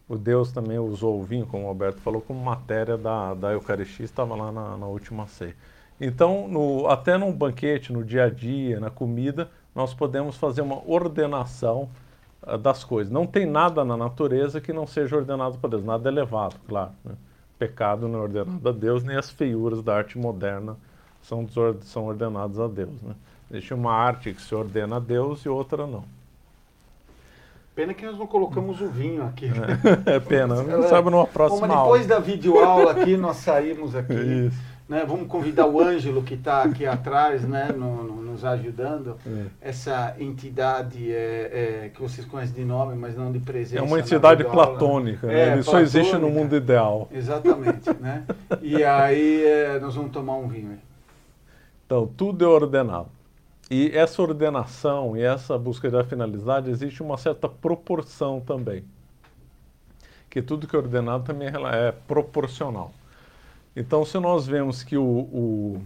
[0.08, 4.04] o Deus também usou o vinho, como o Alberto falou, como matéria da, da Eucaristia,
[4.04, 5.54] estava lá na, na última ceia.
[6.00, 9.48] Então, no, até num banquete, no dia a dia, na comida,
[9.78, 11.88] nós podemos fazer uma ordenação
[12.42, 13.12] ah, das coisas.
[13.12, 16.90] Não tem nada na natureza que não seja ordenado por Deus, nada elevado, claro.
[17.04, 17.12] Né?
[17.60, 20.76] Pecado não é ordenado a Deus, nem as feiuras da arte moderna
[21.22, 21.46] são,
[21.82, 23.00] são ordenadas a Deus.
[23.00, 23.14] Né?
[23.52, 26.02] Existe uma arte que se ordena a Deus e outra não.
[27.72, 29.48] Pena que nós não colocamos o vinho aqui.
[30.06, 30.88] É pena, não É.
[30.88, 32.14] sabe numa Bom, próxima mas depois aula.
[32.14, 34.12] da videoaula aqui, nós saímos aqui.
[34.12, 34.77] Isso.
[34.88, 35.04] Né?
[35.06, 37.68] Vamos convidar o Ângelo, que está aqui atrás, né?
[37.76, 39.16] no- no- nos ajudando.
[39.26, 39.46] É.
[39.68, 43.82] Essa entidade é, é, que vocês conhecem de nome, mas não de presença.
[43.82, 44.78] É uma entidade videoaula.
[44.78, 45.50] platônica, né?
[45.50, 46.40] É, ele só existe no platônica.
[46.40, 47.08] mundo ideal.
[47.12, 48.24] Exatamente, né?
[48.62, 50.78] E aí é, nós vamos tomar um vinho.
[51.84, 53.08] Então, tudo é ordenado.
[53.70, 58.84] E essa ordenação e essa busca da finalidade existe uma certa proporção também.
[60.30, 62.92] Que tudo que é ordenado também é proporcional.
[63.80, 65.82] Então, se nós vemos que o, o,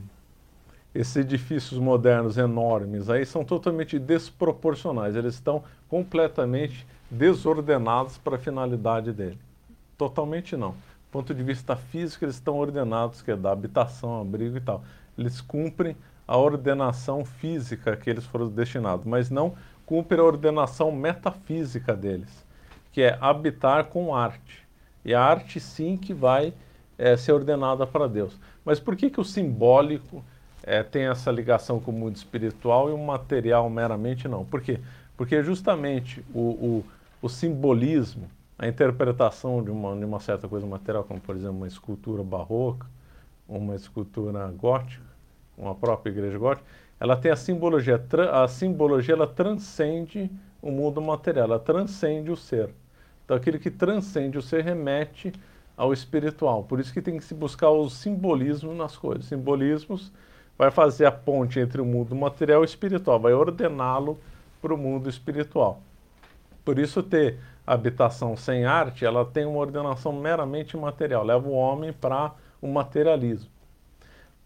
[0.94, 9.12] esses edifícios modernos enormes aí são totalmente desproporcionais, eles estão completamente desordenados para a finalidade
[9.12, 9.38] dele.
[9.98, 10.70] Totalmente não.
[10.70, 14.82] Do ponto de vista físico, eles estão ordenados, que é da habitação, abrigo e tal.
[15.18, 15.94] Eles cumprem
[16.26, 19.52] a ordenação física que eles foram destinados, mas não
[19.84, 22.42] cumpre a ordenação metafísica deles,
[22.90, 24.66] que é habitar com arte.
[25.04, 26.54] E a arte sim que vai
[26.98, 28.38] é, ser ordenada para Deus.
[28.64, 30.24] Mas por que, que o simbólico
[30.62, 34.44] é, tem essa ligação com o mundo espiritual e o material meramente não?
[34.44, 34.78] Por quê?
[35.16, 36.84] Porque justamente o, o,
[37.22, 38.28] o simbolismo,
[38.58, 42.86] a interpretação de uma, de uma certa coisa material, como por exemplo uma escultura barroca,
[43.48, 45.04] uma escultura gótica,
[45.56, 46.66] uma própria igreja gótica,
[46.98, 48.00] ela tem a simbologia,
[48.32, 50.30] a simbologia ela transcende
[50.60, 52.70] o mundo material, ela transcende o ser.
[53.24, 55.32] Então aquilo que transcende o ser remete
[55.76, 56.64] ao espiritual.
[56.64, 59.26] Por isso que tem que se buscar o simbolismo nas coisas.
[59.26, 60.12] Simbolismos
[60.56, 64.18] vai fazer a ponte entre o mundo material e o espiritual, vai ordená-lo
[64.60, 65.80] para o mundo espiritual.
[66.64, 71.92] Por isso ter habitação sem arte, ela tem uma ordenação meramente material, leva o homem
[71.92, 73.50] para o materialismo.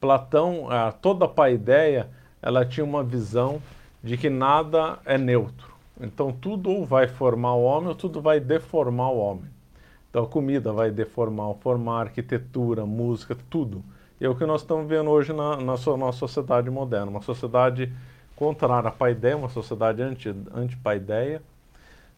[0.00, 0.68] Platão,
[1.02, 2.08] toda a paideia,
[2.40, 3.60] ela tinha uma visão
[4.02, 5.74] de que nada é neutro.
[6.00, 9.55] Então tudo vai formar o homem ou tudo vai deformar o homem.
[10.16, 13.84] Então a comida vai deformar, formar arquitetura, música, tudo.
[14.18, 17.92] E é o que nós estamos vendo hoje na, na nossa sociedade moderna, uma sociedade
[18.34, 21.44] contrária à paideia, uma sociedade anti-paideia, anti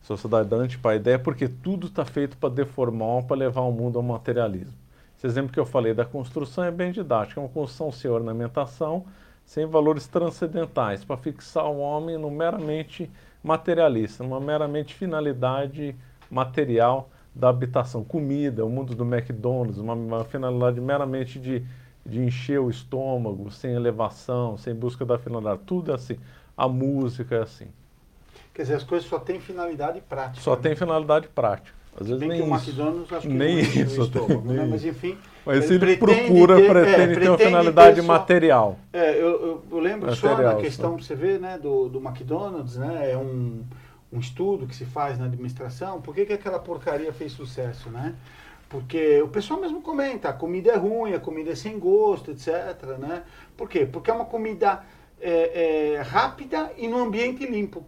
[0.01, 4.75] sociedade da anti-paideia, porque tudo está feito para deformar, para levar o mundo ao materialismo.
[5.17, 9.07] Esse exemplo que eu falei da construção é bem didático, é uma construção sem ornamentação,
[9.45, 13.11] sem valores transcendentais, para fixar o homem no meramente
[13.43, 15.97] materialista, numa meramente finalidade
[16.31, 21.63] material da habitação, comida, o mundo do McDonald's, uma, uma finalidade meramente de,
[22.05, 26.17] de encher o estômago, sem elevação, sem busca da finalidade, tudo é assim.
[26.57, 27.69] A música é assim.
[28.53, 30.41] Quer dizer, as coisas só têm finalidade prática.
[30.41, 30.63] Só né?
[30.63, 31.79] tem finalidade prática.
[32.01, 32.55] Às vezes Bem nem que o.
[32.55, 34.67] McDonald's acho que nem isso, o estômago, nem né?
[34.69, 35.17] Mas enfim.
[35.47, 38.79] Mas ele, pretende procura, ter- pretende, é, ter uma pretende finalidade ter só- material.
[38.93, 40.97] É, eu, eu, eu lembro só Material, da questão só.
[40.97, 43.63] que você vê, né, do, do McDonald's, né, é um,
[44.13, 48.15] um estudo que se faz na administração, por que, que aquela porcaria fez sucesso, né?
[48.69, 52.99] Porque o pessoal mesmo comenta, a comida é ruim, a comida é sem gosto, etc,
[52.99, 53.23] né?
[53.57, 53.87] Por quê?
[53.87, 54.85] Porque é uma comida
[55.21, 57.85] é, é, rápida e no ambiente limpo.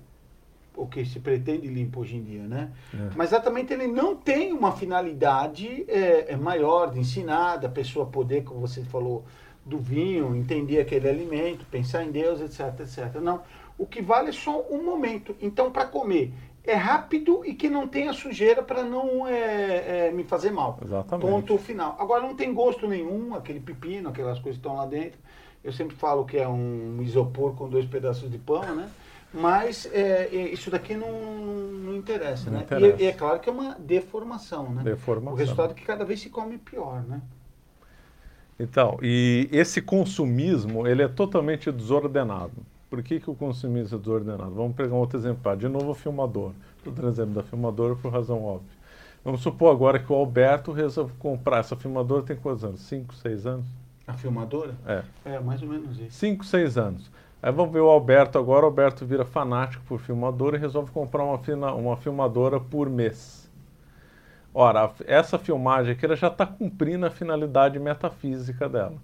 [0.75, 2.71] O que se pretende limpo hoje em dia, né?
[2.95, 3.11] É.
[3.15, 8.45] Mas exatamente ele não tem uma finalidade é, é maior de ensinar, da pessoa poder,
[8.45, 9.25] como você falou,
[9.65, 13.21] do vinho, entender aquele alimento, pensar em Deus, etc, etc.
[13.21, 13.43] Não.
[13.81, 15.35] O que vale é só um momento.
[15.41, 20.23] Então, para comer, é rápido e que não tenha sujeira para não é, é, me
[20.23, 20.79] fazer mal.
[20.85, 21.27] Exatamente.
[21.27, 21.97] Ponto final.
[21.99, 25.19] Agora, não tem gosto nenhum, aquele pepino, aquelas coisas que estão lá dentro.
[25.65, 28.91] Eu sempre falo que é um isopor com dois pedaços de pão, né?
[29.33, 32.65] Mas é, é, isso daqui não, não interessa, Não né?
[32.65, 33.03] interessa.
[33.03, 34.83] E, é claro que é uma deformação, né?
[34.83, 35.33] Deformação.
[35.33, 37.23] O resultado é que cada vez se come pior, né?
[38.59, 42.53] Então, e esse consumismo, ele é totalmente desordenado.
[42.91, 44.51] Por que, que o consumismo é desordenado?
[44.51, 45.57] Vamos pegar um outro exemplo.
[45.57, 46.53] De novo, o filmador.
[46.85, 48.69] Estou exemplo da filmadora por razão óbvia.
[49.25, 51.59] Vamos supor agora que o Alberto resolve comprar.
[51.59, 52.81] Essa filmadora tem quantos anos?
[52.81, 53.67] 5, 6 anos?
[54.07, 54.75] A filmadora?
[54.87, 55.03] É.
[55.25, 56.11] É, mais ou menos isso.
[56.19, 57.11] 5, 6 anos.
[57.43, 58.65] Aí vamos ver o Alberto agora.
[58.65, 63.49] O Alberto vira fanático por filmadora e resolve comprar uma, fina- uma filmadora por mês.
[64.53, 68.97] Ora, a- essa filmagem aqui ela já está cumprindo a finalidade metafísica dela.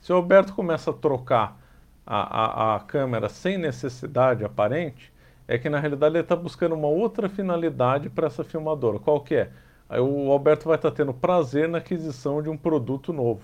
[0.00, 1.60] Se o Alberto começa a trocar
[2.06, 5.12] a, a, a câmera sem necessidade aparente,
[5.48, 8.98] é que na realidade ele está buscando uma outra finalidade para essa filmadora.
[8.98, 9.50] Qual que é?
[9.90, 13.42] O Alberto vai estar tendo prazer na aquisição de um produto novo.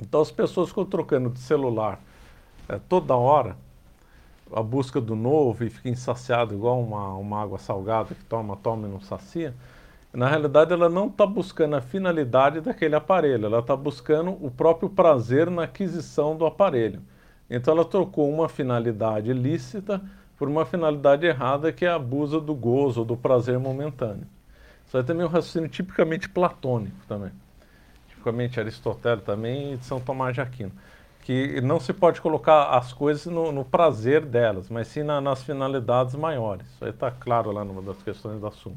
[0.00, 2.00] Então as pessoas ficam trocando de celular
[2.68, 3.56] é, toda hora,
[4.52, 8.86] a busca do novo e fica insaciado igual uma, uma água salgada que toma, toma
[8.86, 9.54] e não sacia.
[10.12, 14.88] Na realidade, ela não está buscando a finalidade daquele aparelho, ela está buscando o próprio
[14.88, 17.02] prazer na aquisição do aparelho.
[17.48, 20.00] Então, ela trocou uma finalidade lícita
[20.38, 24.26] por uma finalidade errada que é a abusa do gozo do prazer momentâneo.
[24.86, 27.32] Isso aí também é um raciocínio tipicamente platônico também.
[28.08, 30.72] Tipicamente Aristóteles também e de São Tomás de Aquino.
[31.22, 35.42] Que não se pode colocar as coisas no, no prazer delas, mas sim na- nas
[35.42, 36.66] finalidades maiores.
[36.68, 38.76] Isso aí está claro lá numa das questões da Suma.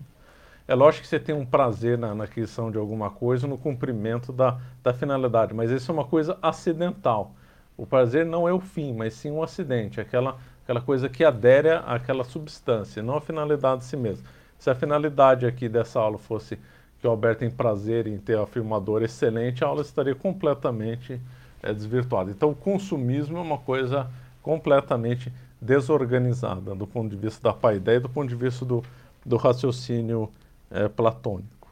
[0.68, 4.34] É lógico que você tem um prazer na, na aquisição de alguma coisa, no cumprimento
[4.34, 7.34] da, da finalidade, mas isso é uma coisa acidental.
[7.78, 11.70] O prazer não é o fim, mas sim um acidente, aquela, aquela coisa que adere
[11.70, 14.26] àquela substância, não a finalidade de si mesmo.
[14.58, 16.58] Se a finalidade aqui dessa aula fosse
[17.00, 21.22] que o Alberto tem prazer em ter a filmadora excelente, a aula estaria completamente
[21.62, 22.32] é, desvirtuada.
[22.32, 24.10] Então, o consumismo é uma coisa
[24.42, 28.84] completamente desorganizada do ponto de vista da paideia e do ponto de vista do,
[29.24, 30.32] do raciocínio
[30.72, 31.68] é, platônico.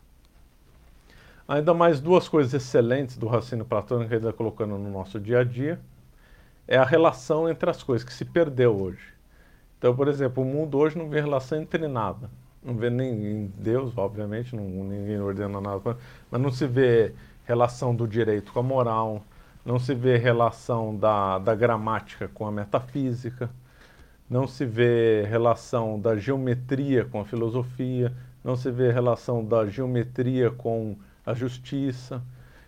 [1.48, 5.40] Ainda mais duas coisas excelentes do raciocínio platônico que ele está colocando no nosso dia
[5.40, 5.80] a dia
[6.68, 9.14] é a relação entre as coisas que se perdeu hoje.
[9.78, 12.30] Então, por exemplo, o mundo hoje não vê relação entre nada.
[12.64, 15.98] Não vê nem em Deus, obviamente, não, ninguém ordena nada,
[16.32, 17.14] mas não se vê
[17.46, 19.24] relação do direito com a moral,
[19.64, 23.50] não se vê relação da, da gramática com a metafísica,
[24.28, 28.12] não se vê relação da geometria com a filosofia,
[28.44, 32.22] não se vê relação da geometria com a justiça.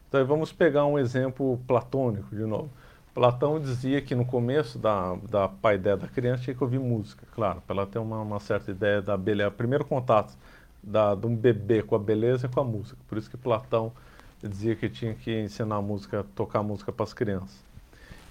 [0.08, 2.70] Então vamos pegar um exemplo platônico de novo.
[3.18, 7.64] Platão dizia que no começo da, da paideia da criança tinha que ouvir música, claro,
[7.66, 9.50] para ela ter uma, uma, certa ideia da beleza.
[9.50, 10.38] O primeiro contato
[10.84, 12.96] da, de um bebê com a beleza é com a música.
[13.08, 13.92] Por isso que Platão
[14.40, 17.60] dizia que tinha que ensinar música, tocar música para as crianças.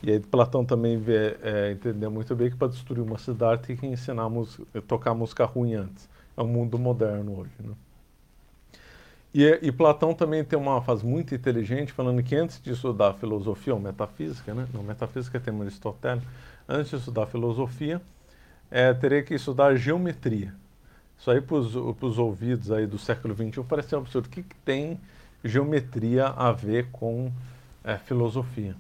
[0.05, 3.77] E aí Platão também vê, é, entendeu muito bem que para destruir uma cidade tem
[3.77, 6.09] que ensinar música, tocar música ruim antes.
[6.37, 7.51] É o mundo moderno hoje.
[7.59, 7.75] Né?
[9.35, 13.75] E, e, Platão também tem uma fase muito inteligente, falando que antes de estudar filosofia
[13.75, 14.67] ou metafísica, né?
[14.73, 16.25] não, metafísica tem Aristóteles,
[16.69, 18.01] antes de estudar filosofia,
[18.71, 20.55] é, teria que estudar geometria.
[21.19, 24.27] Isso aí para os ouvidos aí do século XXI parece um absurdo.
[24.27, 25.01] O que, que tem
[25.43, 27.33] geometria a ver com
[27.83, 28.77] é, filosofia?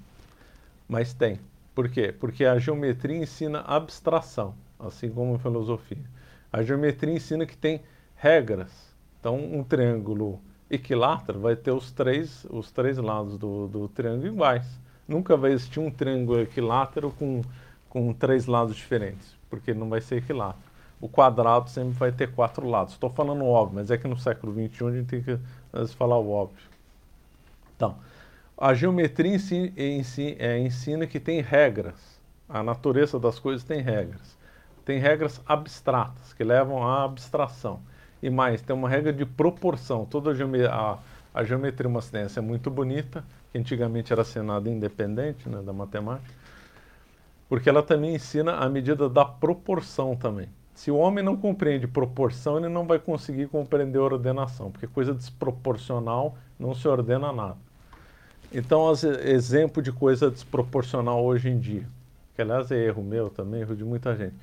[0.89, 1.41] Mas tem.
[1.75, 2.15] Por quê?
[2.19, 6.05] Porque a geometria ensina abstração, assim como a filosofia.
[6.53, 7.83] A geometria ensina que tem
[8.15, 8.86] regras.
[9.27, 14.65] Então, um triângulo equilátero vai ter os três, os três lados do, do triângulo iguais.
[15.09, 17.43] Nunca vai existir um triângulo equilátero com,
[17.89, 20.71] com três lados diferentes, porque não vai ser equilátero.
[21.01, 22.93] O quadrado sempre vai ter quatro lados.
[22.93, 25.41] Estou falando óbvio, mas é que no século XXI a gente tem que
[25.73, 26.63] vezes, falar o óbvio.
[27.75, 27.97] Então,
[28.57, 29.37] a geometria
[30.39, 32.21] é, ensina que tem regras.
[32.49, 34.39] A natureza das coisas tem regras.
[34.85, 37.81] Tem regras abstratas, que levam à abstração.
[38.23, 40.05] E mais, tem uma regra de proporção.
[40.05, 40.99] Toda a, geometria, a,
[41.35, 46.35] a geometria é uma ciência muito bonita, que antigamente era assinada independente né, da matemática,
[47.49, 50.49] porque ela também ensina a medida da proporção também.
[50.75, 56.37] Se o homem não compreende proporção, ele não vai conseguir compreender ordenação, porque coisa desproporcional
[56.59, 57.57] não se ordena nada.
[58.53, 61.89] Então, as, exemplo de coisa desproporcional hoje em dia,
[62.35, 64.35] que aliás é erro meu também, erro de muita gente.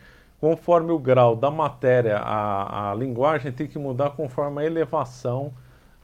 [0.43, 5.53] Conforme o grau da matéria, a, a linguagem tem que mudar conforme a elevação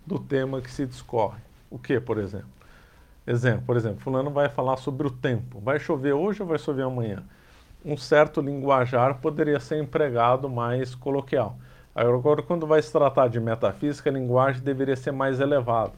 [0.06, 1.42] do tema que se discorre.
[1.70, 2.48] O que, por exemplo?
[3.28, 5.60] Exemplo, por exemplo, fulano vai falar sobre o tempo.
[5.60, 7.22] Vai chover hoje ou vai chover amanhã?
[7.84, 11.58] Um certo linguajar poderia ser empregado mais coloquial.
[11.94, 15.92] Agora, quando vai se tratar de metafísica, a linguagem deveria ser mais elevada.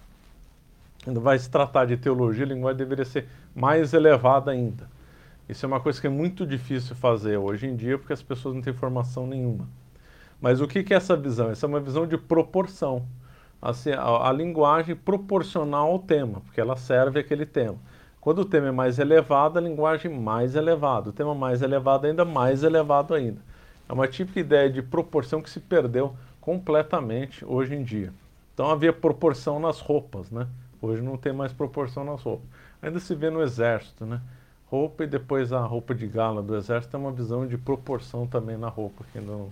[1.03, 4.89] Quando vai se tratar de teologia, a linguagem deveria ser mais elevada ainda.
[5.51, 8.55] Isso é uma coisa que é muito difícil fazer hoje em dia, porque as pessoas
[8.55, 9.67] não têm formação nenhuma.
[10.39, 11.51] Mas o que, é essa visão?
[11.51, 13.05] Essa é uma visão de proporção.
[13.61, 17.75] Assim, a, a linguagem proporcional ao tema, porque ela serve aquele tema.
[18.21, 21.09] Quando o tema é mais elevado, a linguagem mais elevada.
[21.09, 23.41] O tema mais elevado ainda, mais elevado ainda.
[23.89, 28.13] É uma típica ideia de proporção que se perdeu completamente hoje em dia.
[28.53, 30.47] Então havia proporção nas roupas, né?
[30.81, 32.47] Hoje não tem mais proporção nas roupas.
[32.81, 34.21] Ainda se vê no exército, né?
[34.71, 38.55] Roupa e depois a roupa de gala do exército é uma visão de proporção também
[38.55, 39.51] na roupa, que não,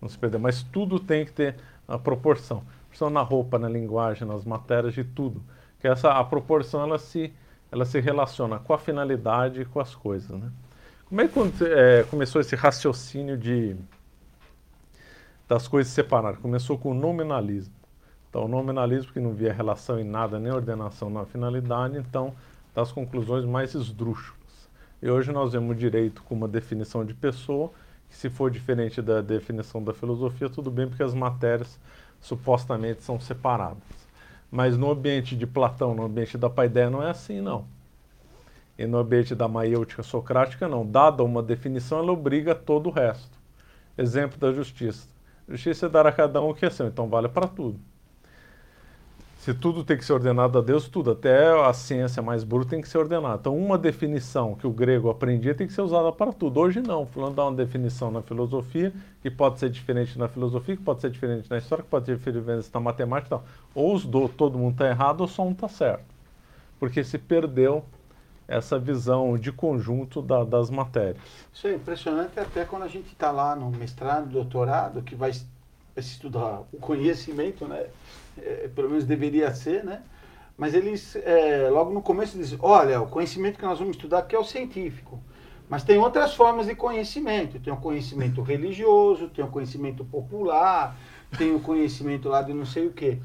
[0.00, 0.40] não se perdeu.
[0.40, 1.56] Mas tudo tem que ter
[1.86, 2.62] a proporção.
[2.88, 5.42] Proporção na roupa, na linguagem, nas matérias, de tudo.
[5.78, 7.30] Que essa, a proporção ela se,
[7.70, 10.50] ela se relaciona com a finalidade e com as coisas, né?
[11.10, 13.76] Como é que é, começou esse raciocínio de
[15.46, 16.40] das coisas separadas?
[16.40, 17.74] Começou com o nominalismo.
[18.30, 22.34] Então, o nominalismo que não via relação em nada, nem ordenação na finalidade, então,
[22.74, 24.43] das conclusões mais esdrúxulas.
[25.04, 27.70] E hoje nós vemos o direito como uma definição de pessoa,
[28.08, 31.78] que se for diferente da definição da filosofia, tudo bem, porque as matérias
[32.22, 33.82] supostamente são separadas.
[34.50, 37.66] Mas no ambiente de Platão, no ambiente da paideia, não é assim, não.
[38.78, 40.86] E no ambiente da maiêutica socrática, não.
[40.86, 43.38] Dada uma definição, ela obriga todo o resto.
[43.98, 45.06] Exemplo da justiça.
[45.46, 47.78] Justiça é dar a cada um o que é seu, então vale para tudo.
[49.44, 52.80] Se tudo tem que ser ordenado a Deus, tudo, até a ciência mais bruta tem
[52.80, 53.36] que ser ordenada.
[53.38, 56.58] Então, uma definição que o grego aprendia tem que ser usada para tudo.
[56.60, 58.90] Hoje não, fulano dá uma definição na filosofia,
[59.20, 62.16] que pode ser diferente na filosofia, que pode ser diferente na história, que pode ser
[62.16, 63.38] diferente na matemática.
[63.74, 66.06] Ou os do, todo mundo está errado ou só um está certo.
[66.80, 67.84] Porque se perdeu
[68.48, 71.22] essa visão de conjunto da, das matérias.
[71.52, 75.32] Isso é impressionante até quando a gente está lá no mestrado, doutorado, que vai
[75.94, 77.88] estudar o conhecimento, né?
[78.38, 80.02] É, pelo menos deveria ser, né?
[80.56, 84.36] Mas eles, é, logo no começo, dizem, olha, o conhecimento que nós vamos estudar aqui
[84.36, 85.20] é o científico.
[85.68, 87.58] Mas tem outras formas de conhecimento.
[87.58, 90.96] Tem o conhecimento religioso, tem o conhecimento popular,
[91.36, 93.18] tem o conhecimento lá de não sei o quê.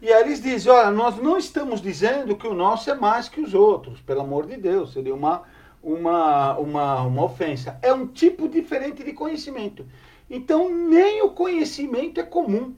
[0.00, 3.40] E aí eles dizem, olha, nós não estamos dizendo que o nosso é mais que
[3.40, 5.42] os outros, pelo amor de Deus, seria uma,
[5.82, 7.78] uma, uma, uma ofensa.
[7.80, 9.86] É um tipo diferente de conhecimento.
[10.28, 12.74] Então, nem o conhecimento é comum.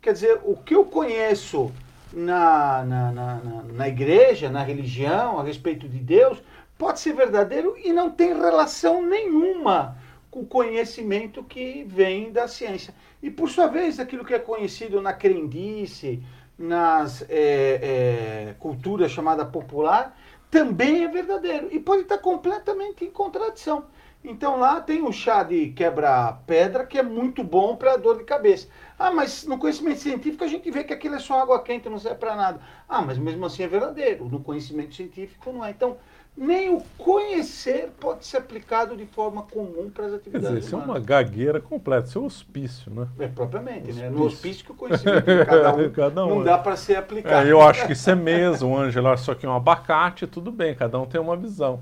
[0.00, 1.70] Quer dizer, o que eu conheço
[2.10, 3.34] na, na, na,
[3.70, 6.42] na, igreja, na religião, a respeito de Deus,
[6.78, 9.98] pode ser verdadeiro e não tem relação nenhuma
[10.30, 12.94] com o conhecimento que vem da ciência.
[13.22, 16.22] E, por sua vez, aquilo que é conhecido na crendice,
[16.58, 20.16] nas é, é, culturas chamada popular,
[20.50, 23.84] também é verdadeiro e pode estar completamente em contradição.
[24.22, 28.68] Então lá tem o chá de quebra-pedra que é muito bom para dor de cabeça.
[29.00, 31.98] Ah, mas no conhecimento científico a gente vê que aquilo é só água quente, não
[31.98, 32.60] serve para nada.
[32.86, 34.26] Ah, mas mesmo assim é verdadeiro.
[34.26, 35.70] No conhecimento científico não é.
[35.70, 35.96] Então,
[36.36, 40.74] nem o conhecer pode ser aplicado de forma comum para as atividades Quer dizer, isso
[40.74, 43.08] é uma gagueira completa, isso é um hospício, né?
[43.18, 44.02] É, propriamente, hospício.
[44.02, 44.10] né?
[44.10, 46.44] No hospício que o conhecimento de cada um, cada um não é.
[46.44, 47.48] dá para ser aplicado.
[47.48, 51.00] É, eu acho que isso é mesmo, Ângela, só que um abacate, tudo bem, cada
[51.00, 51.80] um tem uma visão.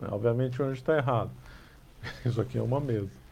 [0.00, 1.32] Obviamente o Ângelo está errado.
[2.24, 3.23] Isso aqui é uma mesa.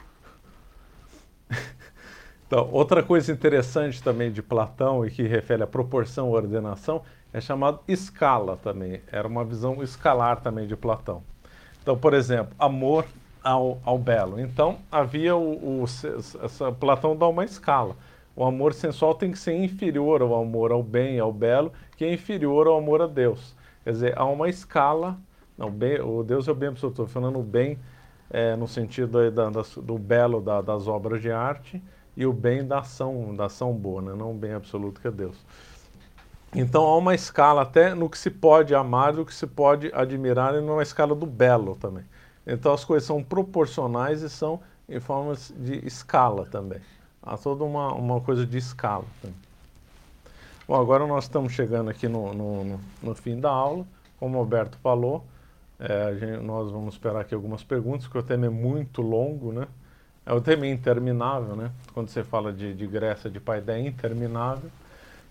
[2.53, 7.01] Então, outra coisa interessante também de Platão e que refere à proporção ou ordenação
[7.33, 9.01] é chamado escala também.
[9.11, 11.23] Era uma visão escalar também de Platão.
[11.81, 13.07] Então, por exemplo, amor
[13.43, 14.39] ao, ao belo.
[14.39, 17.97] Então, havia o, o essa, Platão dá uma escala.
[18.37, 22.13] O amor sensual tem que ser inferior ao amor ao bem, ao belo, que é
[22.13, 23.57] inferior ao amor a Deus.
[23.83, 25.17] Quer dizer, há uma escala.
[25.57, 27.01] Não, bem, o Deus é o bem absoluto.
[27.01, 27.79] Estou falando o bem
[28.29, 31.83] é, no sentido da, do belo da, das obras de arte
[32.17, 34.15] e o bem da ação, da ação boa, né?
[34.15, 35.37] não o bem absoluto que é Deus.
[36.55, 40.55] Então há uma escala até no que se pode amar, no que se pode admirar,
[40.55, 42.05] e numa escala do belo também.
[42.47, 46.81] Então as coisas são proporcionais e são em formas de escala também.
[47.23, 49.37] Há toda uma, uma coisa de escala também.
[50.69, 53.87] Bom, agora nós estamos chegando aqui no, no, no, no fim da aula.
[54.19, 55.25] Como o Alberto falou,
[55.79, 59.67] é, gente, nós vamos esperar aqui algumas perguntas, porque o tema é muito longo, né?
[60.25, 61.71] É o tema é interminável, né?
[61.93, 64.71] Quando você fala de, de Grécia, de Paideia, é interminável.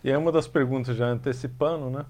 [0.04, 2.06] E aí uma das perguntas, já antecipando, né?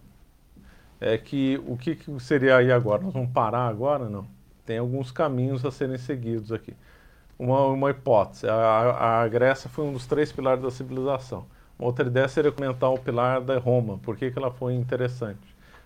[0.99, 3.03] É que o que, que seria aí agora?
[3.03, 4.09] Nós vamos parar agora?
[4.09, 4.25] Não.
[4.65, 6.74] Tem alguns caminhos a serem seguidos aqui.
[7.37, 11.45] Uma, uma hipótese, a, a Grécia foi um dos três pilares da civilização.
[11.78, 15.39] Uma outra ideia seria comentar o pilar da Roma, por que, que ela foi interessante.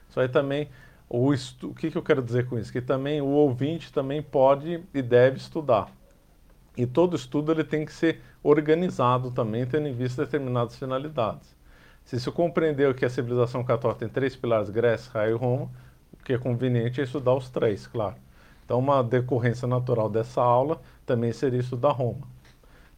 [0.10, 0.68] Isso aí também,
[1.10, 2.72] o, estu, o que, que eu quero dizer com isso?
[2.72, 5.90] Que também o ouvinte também pode e deve estudar.
[6.78, 11.56] E todo estudo ele tem que ser organizado também, tendo em vista determinadas finalidades.
[12.04, 15.70] Se se compreendeu que a civilização católica tem três pilares, Grécia, Israel e Roma,
[16.14, 18.16] o que é conveniente é estudar os três, claro.
[18.64, 22.28] Então, uma decorrência natural dessa aula também seria estudar Roma.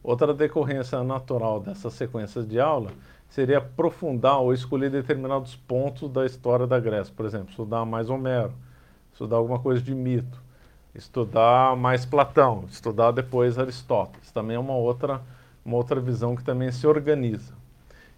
[0.02, 2.92] Outra decorrência natural dessas sequências de aula
[3.30, 7.14] seria aprofundar ou escolher determinados pontos da história da Grécia.
[7.16, 8.54] Por exemplo, estudar mais Homero,
[9.12, 10.42] estudar alguma coisa de mito,
[10.98, 14.32] estudar mais Platão, estudar depois Aristóteles.
[14.32, 15.22] Também é uma outra,
[15.64, 17.54] uma outra visão que também se organiza.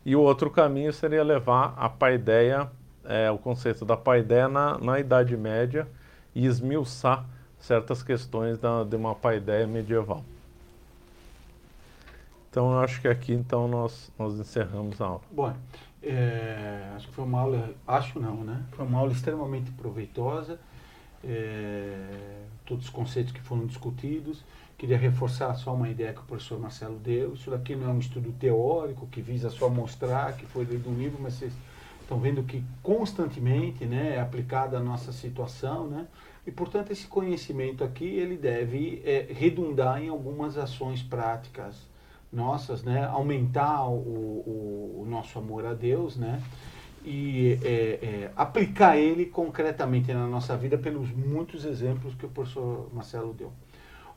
[0.05, 2.69] E o outro caminho seria levar a paideia,
[3.03, 5.87] é, o conceito da paideia na, na Idade Média
[6.33, 7.25] e esmiuçar
[7.59, 10.23] certas questões da, de uma paideia medieval.
[12.49, 15.21] Então, eu acho que aqui então nós, nós encerramos a aula.
[15.31, 15.53] Bom,
[16.01, 18.63] é, acho que foi uma aula, acho não, né?
[18.71, 20.57] Foi uma aula extremamente proveitosa.
[21.23, 24.43] É, todos os conceitos que foram discutidos.
[24.77, 27.33] Queria reforçar só uma ideia que o professor Marcelo deu.
[27.33, 30.93] Isso daqui não é um estudo teórico que visa só mostrar que foi lido um
[30.93, 31.53] livro, mas vocês
[31.99, 36.07] estão vendo que constantemente né, é aplicada a nossa situação, né?
[36.47, 41.75] E, portanto, esse conhecimento aqui, ele deve é, redundar em algumas ações práticas
[42.31, 43.05] nossas, né?
[43.05, 46.41] Aumentar o, o, o nosso amor a Deus, né?
[47.03, 52.89] E é, é, aplicar ele concretamente na nossa vida pelos muitos exemplos que o professor
[52.93, 53.51] Marcelo deu.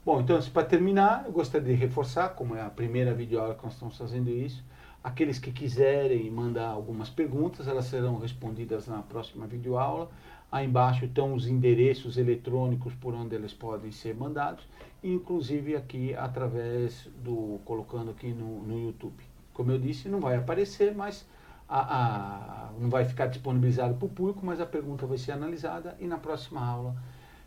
[0.04, 3.74] Bom, então, para terminar, eu gostaria de reforçar, como é a primeira videoaula que nós
[3.74, 4.64] estamos fazendo isso,
[5.02, 10.10] aqueles que quiserem mandar algumas perguntas, elas serão respondidas na próxima videoaula.
[10.50, 14.64] Aí embaixo estão os endereços eletrônicos por onde eles podem ser mandados,
[15.02, 19.22] inclusive aqui através do, colocando aqui no, no YouTube.
[19.54, 21.26] Como eu disse, não vai aparecer, mas
[21.72, 25.96] a, a, não vai ficar disponibilizado para o público, mas a pergunta vai ser analisada
[25.98, 26.94] e na próxima aula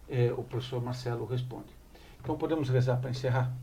[0.09, 1.69] é, o professor Marcelo responde.
[2.19, 3.53] Então podemos rezar para encerrar?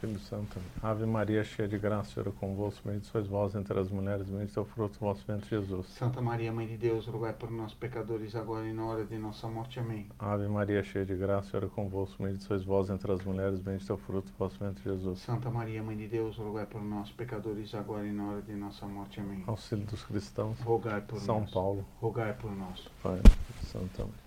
[0.00, 3.88] Filho Santo, Ave Maria, cheia de graça, Senhor é convosco, bendita sois vós entre as
[3.88, 5.86] mulheres, bendito é o fruto do vosso ventre, Jesus.
[5.86, 9.48] Santa Maria, Mãe de Deus, rogai por nós, pecadores, agora e na hora de nossa
[9.48, 9.80] morte.
[9.80, 10.06] Amém.
[10.18, 13.90] Ave Maria, cheia de graça, Senhor é convosco, bendito sois vós entre as mulheres, bendito
[13.90, 15.20] é o fruto do vosso ventre, Jesus.
[15.20, 18.86] Santa Maria, Mãe de Deus, rogai por nós, pecadores, agora e na hora de nossa
[18.86, 19.20] morte.
[19.20, 19.42] Amém.
[19.46, 21.50] Auxílio dos cristãos, Rogai por São nós.
[21.50, 22.88] Paulo, Rogai por nós.
[23.02, 23.20] Pai,
[23.62, 24.24] Santa Maria.